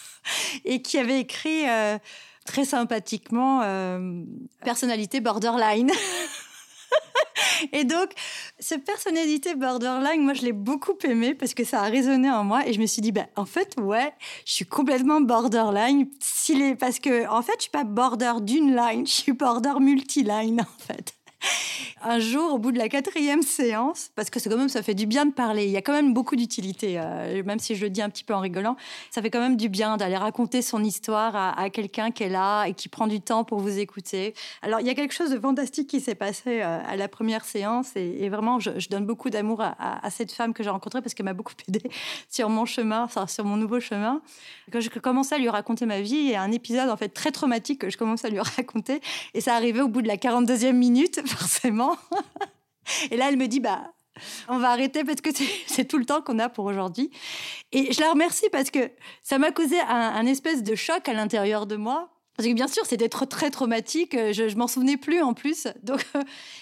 et 0.66 0.82
qui 0.82 0.98
avaient 0.98 1.20
écrit 1.20 1.64
très 2.46 2.66
sympathiquement 2.66 3.62
personnalité 4.64 5.20
borderline. 5.20 5.92
Et 7.72 7.84
donc, 7.84 8.12
cette 8.60 8.84
personnalité 8.84 9.56
borderline, 9.56 10.22
moi, 10.22 10.34
je 10.34 10.42
l'ai 10.42 10.52
beaucoup 10.52 10.98
aimée 11.04 11.34
parce 11.34 11.54
que 11.54 11.64
ça 11.64 11.82
a 11.82 11.90
résonné 11.90 12.30
en 12.30 12.44
moi. 12.44 12.68
Et 12.68 12.74
je 12.74 12.80
me 12.80 12.86
suis 12.86 13.02
dit, 13.02 13.12
bah, 13.12 13.28
en 13.36 13.46
fait, 13.46 13.76
ouais, 13.80 14.14
je 14.46 14.54
suis 14.54 14.66
complètement 14.66 15.22
borderline. 15.22 16.08
Parce 16.80 17.00
que, 17.00 17.28
en 17.30 17.42
fait, 17.42 17.54
je 17.58 17.62
suis 17.64 17.72
pas 17.72 17.84
border 17.84 18.34
d'une 18.42 18.76
line, 18.76 19.08
je 19.08 19.12
suis 19.12 19.32
border 19.34 19.80
multiline, 19.80 20.62
en 20.62 20.84
fait 20.84 21.14
un 22.04 22.20
jour, 22.20 22.54
au 22.54 22.58
bout 22.58 22.72
de 22.72 22.78
la 22.78 22.90
quatrième 22.90 23.42
séance, 23.42 24.12
parce 24.16 24.30
que 24.30 24.40
c'est 24.40 24.50
quand 24.50 24.58
même, 24.58 24.70
ça 24.70 24.84
fait 24.84 24.94
du 24.94 25.06
bien 25.06 25.26
de 25.26 25.32
parler. 25.32 25.66
Il 25.66 25.72
y 25.72 25.78
a 25.78 25.82
quand 25.82 25.94
même 25.94 26.14
beaucoup 26.14 26.36
d'utilité, 26.36 27.00
euh, 27.00 27.44
même 27.44 27.60
si 27.60 27.76
je 27.76 27.84
le 27.84 27.90
dis 27.90 28.02
un 28.02 28.10
petit 28.10 28.24
peu 28.24 28.34
en 28.34 28.40
rigolant. 28.40 28.76
Ça 29.12 29.22
fait 29.22 29.30
quand 29.30 29.40
même 29.40 29.58
du 29.58 29.70
bien 29.70 29.98
d'aller 29.98 30.18
raconter 30.18 30.62
son 30.62 30.84
histoire 30.84 31.36
à, 31.36 31.70
quelqu'un 31.70 32.12
qui 32.12 32.24
est 32.24 32.30
là 32.30 32.66
et 32.66 32.74
qui 32.74 32.90
prend 32.90 33.08
du 33.08 33.22
temps 33.22 33.44
pour 33.44 33.60
vous 33.60 33.80
écouter. 33.80 34.34
Alors, 34.62 34.80
il 34.82 34.88
y 34.88 34.90
a 34.90 34.94
quelque 34.94 35.14
chose 35.14 35.32
de 35.32 35.40
fantastique 35.40 35.90
qui 35.90 36.02
s'est 36.02 36.16
passé 36.16 36.62
euh, 36.62 36.80
à 36.86 36.96
la 36.96 37.08
première 37.08 37.46
séance 37.46 37.96
et, 37.96 38.30
vraiment, 38.30 38.60
je, 38.60 38.72
donne 38.90 39.06
beaucoup 39.06 39.30
d'amour 39.30 39.62
à, 39.62 40.10
cette 40.10 40.32
femme 40.32 40.54
que 40.54 40.62
j'ai 40.62 40.70
rencontrée 40.70 41.02
parce 41.02 41.14
qu'elle 41.14 41.26
m'a 41.26 41.34
beaucoup 41.34 41.54
aidé 41.68 41.82
sur 42.30 42.50
mon 42.50 42.66
chemin, 42.66 43.04
enfin, 43.04 43.28
sur 43.28 43.46
mon 43.46 43.58
nouveau 43.58 43.80
chemin. 43.80 44.22
Quand 44.72 44.80
je 44.82 44.90
commençais 44.90 45.36
à 45.36 45.38
lui 45.38 45.50
raconter 45.50 45.86
ma 45.86 46.02
vie, 46.02 46.16
il 46.16 46.30
y 46.30 46.36
a 46.36 46.42
un 46.42 46.52
épisode 46.52 46.90
en 46.90 46.98
fait 46.98 47.10
très 47.10 47.32
traumatique 47.32 47.82
que 47.82 47.90
je 47.90 47.98
commence 47.98 48.26
à 48.26 48.30
lui 48.30 48.40
raconter 48.58 49.02
et 49.34 49.42
ça 49.42 49.56
arrivait 49.56 49.82
au 49.82 49.88
bout 49.88 50.02
de 50.02 50.08
la 50.08 50.18
42e 50.18 50.74
minute 50.74 51.22
forcément. 51.28 51.93
Et 53.12 53.18
là, 53.18 53.30
elle 53.30 53.38
me 53.38 53.48
dit, 53.48 53.60
bah, 53.60 53.94
on 54.48 54.58
va 54.58 54.70
arrêter 54.72 55.04
parce 55.04 55.22
que 55.22 55.30
c'est 55.68 55.86
tout 55.86 55.98
le 55.98 56.06
temps 56.06 56.22
qu'on 56.22 56.40
a 56.40 56.50
pour 56.50 56.66
aujourd'hui. 56.66 57.12
Et 57.72 57.92
je 57.92 58.02
la 58.02 58.12
remercie 58.12 58.50
parce 58.52 58.70
que 58.70 58.92
ça 59.22 59.38
m'a 59.38 59.52
causé 59.52 59.80
un, 59.80 60.26
espèce 60.26 60.64
de 60.64 60.76
choc 60.76 61.08
à 61.08 61.14
l'intérieur 61.14 61.66
de 61.66 61.76
moi. 61.76 62.10
Parce 62.36 62.50
que 62.50 62.54
bien 62.56 62.68
sûr, 62.68 62.84
c'était 62.88 63.10
très, 63.10 63.28
très 63.28 63.52
traumatique. 63.52 64.18
Je, 64.32 64.50
je 64.50 64.58
m'en 64.58 64.68
souvenais 64.68 64.98
plus 64.98 65.22
en 65.22 65.36
plus. 65.36 65.68
Donc, 65.84 66.04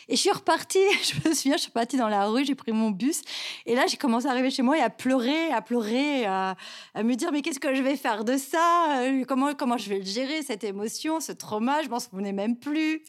et 0.09 0.17
je 0.17 0.21
suis 0.21 0.31
repartie. 0.31 0.79
Je 1.03 1.29
me 1.29 1.33
souviens, 1.33 1.55
je 1.55 1.61
suis 1.61 1.71
partie 1.71 1.95
dans 1.95 2.09
la 2.09 2.27
rue, 2.27 2.43
j'ai 2.43 2.55
pris 2.55 2.73
mon 2.73 2.91
bus. 2.91 3.21
Et 3.65 3.73
là, 3.73 3.85
j'ai 3.87 3.95
commencé 3.95 4.27
à 4.27 4.31
arriver 4.31 4.51
chez 4.51 4.63
moi 4.63 4.77
et 4.77 4.81
à 4.81 4.89
pleurer, 4.89 5.49
à 5.53 5.61
pleurer, 5.61 6.25
à, 6.25 6.57
à 6.93 7.03
me 7.03 7.15
dire 7.15 7.31
mais 7.31 7.41
qu'est-ce 7.41 7.61
que 7.61 7.73
je 7.73 7.81
vais 7.81 7.95
faire 7.95 8.25
de 8.25 8.35
ça? 8.35 9.01
Comment 9.29 9.53
comment 9.53 9.77
je 9.77 9.87
vais 9.87 9.99
le 9.99 10.05
gérer 10.05 10.41
cette 10.41 10.65
émotion, 10.65 11.21
ce 11.21 11.31
trauma? 11.31 11.83
Je 11.83 11.87
m'en 11.87 12.01
souvenais 12.01 12.33
même 12.33 12.57
plus. 12.57 13.03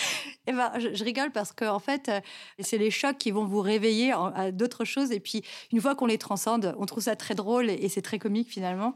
Eh 0.46 0.52
ben, 0.52 0.72
je, 0.78 1.04
rigole 1.04 1.30
parce 1.30 1.52
que 1.52 1.64
en 1.64 1.78
fait, 1.78 2.08
euh, 2.08 2.20
c'est 2.58 2.78
les 2.78 2.90
chocs 2.90 3.18
qui 3.18 3.30
vont 3.30 3.44
vous 3.44 3.60
réveiller 3.60 4.12
à 4.12 4.50
d'autres 4.50 4.84
choses. 4.84 5.12
Et 5.12 5.20
puis, 5.20 5.42
une 5.70 5.80
fois 5.80 5.94
qu'on 5.94 6.06
les 6.06 6.18
transcende, 6.18 6.74
on 6.78 6.86
trouve 6.86 7.04
ça 7.04 7.14
très 7.14 7.34
drôle 7.34 7.70
et, 7.70 7.88
c'est 7.88 8.02
très 8.02 8.18
comique 8.18 8.48
finalement. 8.48 8.94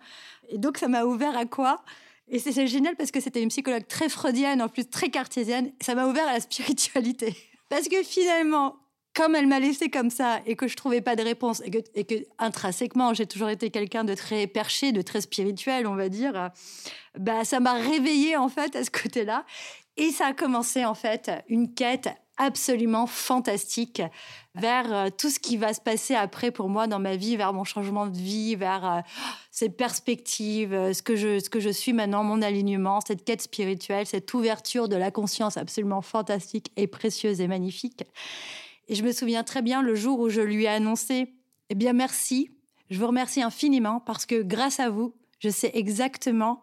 Et 0.48 0.58
donc, 0.58 0.78
ça 0.78 0.88
m'a 0.88 1.04
ouvert 1.04 1.36
à 1.36 1.44
quoi? 1.44 1.84
Et 2.28 2.38
c'est 2.38 2.66
génial 2.66 2.96
parce 2.96 3.10
que 3.10 3.20
c'était 3.20 3.42
une 3.42 3.50
psychologue 3.50 3.86
très 3.86 4.08
freudienne, 4.08 4.62
en 4.62 4.68
plus 4.68 4.88
très 4.88 5.10
cartésienne. 5.10 5.70
Ça 5.80 5.94
m'a 5.94 6.06
ouvert 6.06 6.26
à 6.26 6.32
la 6.32 6.40
spiritualité. 6.40 7.36
Parce 7.68 7.88
que 7.88 8.02
finalement, 8.02 8.76
comme 9.14 9.34
elle 9.34 9.46
m'a 9.46 9.60
laissé 9.60 9.90
comme 9.90 10.10
ça 10.10 10.40
et 10.46 10.56
que 10.56 10.68
je 10.68 10.76
trouvais 10.76 11.00
pas 11.00 11.16
de 11.16 11.22
réponse 11.22 11.62
et 11.94 12.04
que, 12.04 12.14
intrinsèquement 12.38 13.14
j'ai 13.14 13.26
toujours 13.26 13.48
été 13.48 13.70
quelqu'un 13.70 14.04
de 14.04 14.14
très 14.14 14.46
perché, 14.46 14.92
de 14.92 15.02
très 15.02 15.20
spirituel, 15.20 15.86
on 15.86 15.94
va 15.94 16.08
dire, 16.08 16.50
bah 17.18 17.44
ça 17.44 17.60
m'a 17.60 17.74
réveillé 17.74 18.36
en 18.36 18.48
fait 18.48 18.74
à 18.76 18.84
ce 18.84 18.90
côté-là 18.90 19.46
et 19.96 20.11
ça 20.11 20.26
a 20.26 20.33
commencé 20.33 20.85
en 20.85 20.94
fait 20.94 21.30
une 21.48 21.72
quête 21.74 22.09
absolument 22.37 23.07
fantastique 23.07 24.02
vers 24.57 24.92
euh, 24.92 25.09
tout 25.16 25.30
ce 25.30 25.38
qui 25.38 25.57
va 25.57 25.72
se 25.72 25.80
passer 25.80 26.14
après 26.14 26.50
pour 26.50 26.68
moi 26.68 26.87
dans 26.87 26.98
ma 26.98 27.14
vie, 27.14 27.37
vers 27.37 27.52
mon 27.52 27.64
changement 27.64 28.09
de 28.09 28.16
vie, 28.16 28.57
vers 28.57 28.85
euh, 28.85 29.00
ces 29.52 29.68
perspectives, 29.68 30.72
euh, 30.72 30.92
ce 30.92 31.02
que 31.02 31.14
je 31.14 31.38
ce 31.38 31.48
que 31.48 31.61
je 31.61 31.70
suis 31.70 31.92
maintenant, 31.92 32.24
mon 32.24 32.42
alignement, 32.42 33.00
cette 33.07 33.24
quête 33.24 33.42
spirituelle, 33.42 34.07
cette 34.07 34.33
ouverture 34.35 34.88
de 34.88 34.96
la 34.96 35.12
conscience 35.12 35.57
absolument 35.57 36.02
fantastique 36.02 36.72
et 36.76 36.88
précieuse 36.88 37.40
et 37.40 37.46
magnifique. 37.46 38.02
Et 38.88 38.96
je 38.96 39.04
me 39.04 39.12
souviens 39.12 39.44
très 39.44 39.62
bien 39.62 39.80
le 39.80 39.94
jour 39.94 40.18
où 40.18 40.28
je 40.28 40.40
lui 40.40 40.64
ai 40.64 40.68
annoncé 40.68 41.33
"Eh 41.70 41.74
bien 41.76 41.92
merci, 41.92 42.50
je 42.90 42.98
vous 42.98 43.07
remercie 43.07 43.42
infiniment 43.42 44.00
parce 44.00 44.26
que 44.26 44.42
grâce 44.42 44.80
à 44.80 44.90
vous, 44.90 45.14
je 45.38 45.48
sais 45.50 45.70
exactement 45.74 46.62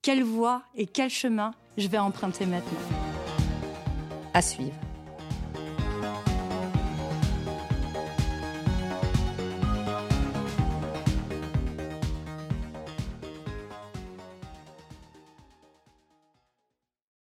quelle 0.00 0.22
voie 0.22 0.62
et 0.76 0.86
quel 0.86 1.10
chemin 1.10 1.50
je 1.78 1.88
vais 1.88 1.98
emprunter 1.98 2.44
maintenant. 2.46 2.78
À 4.34 4.42
suivre. 4.42 4.74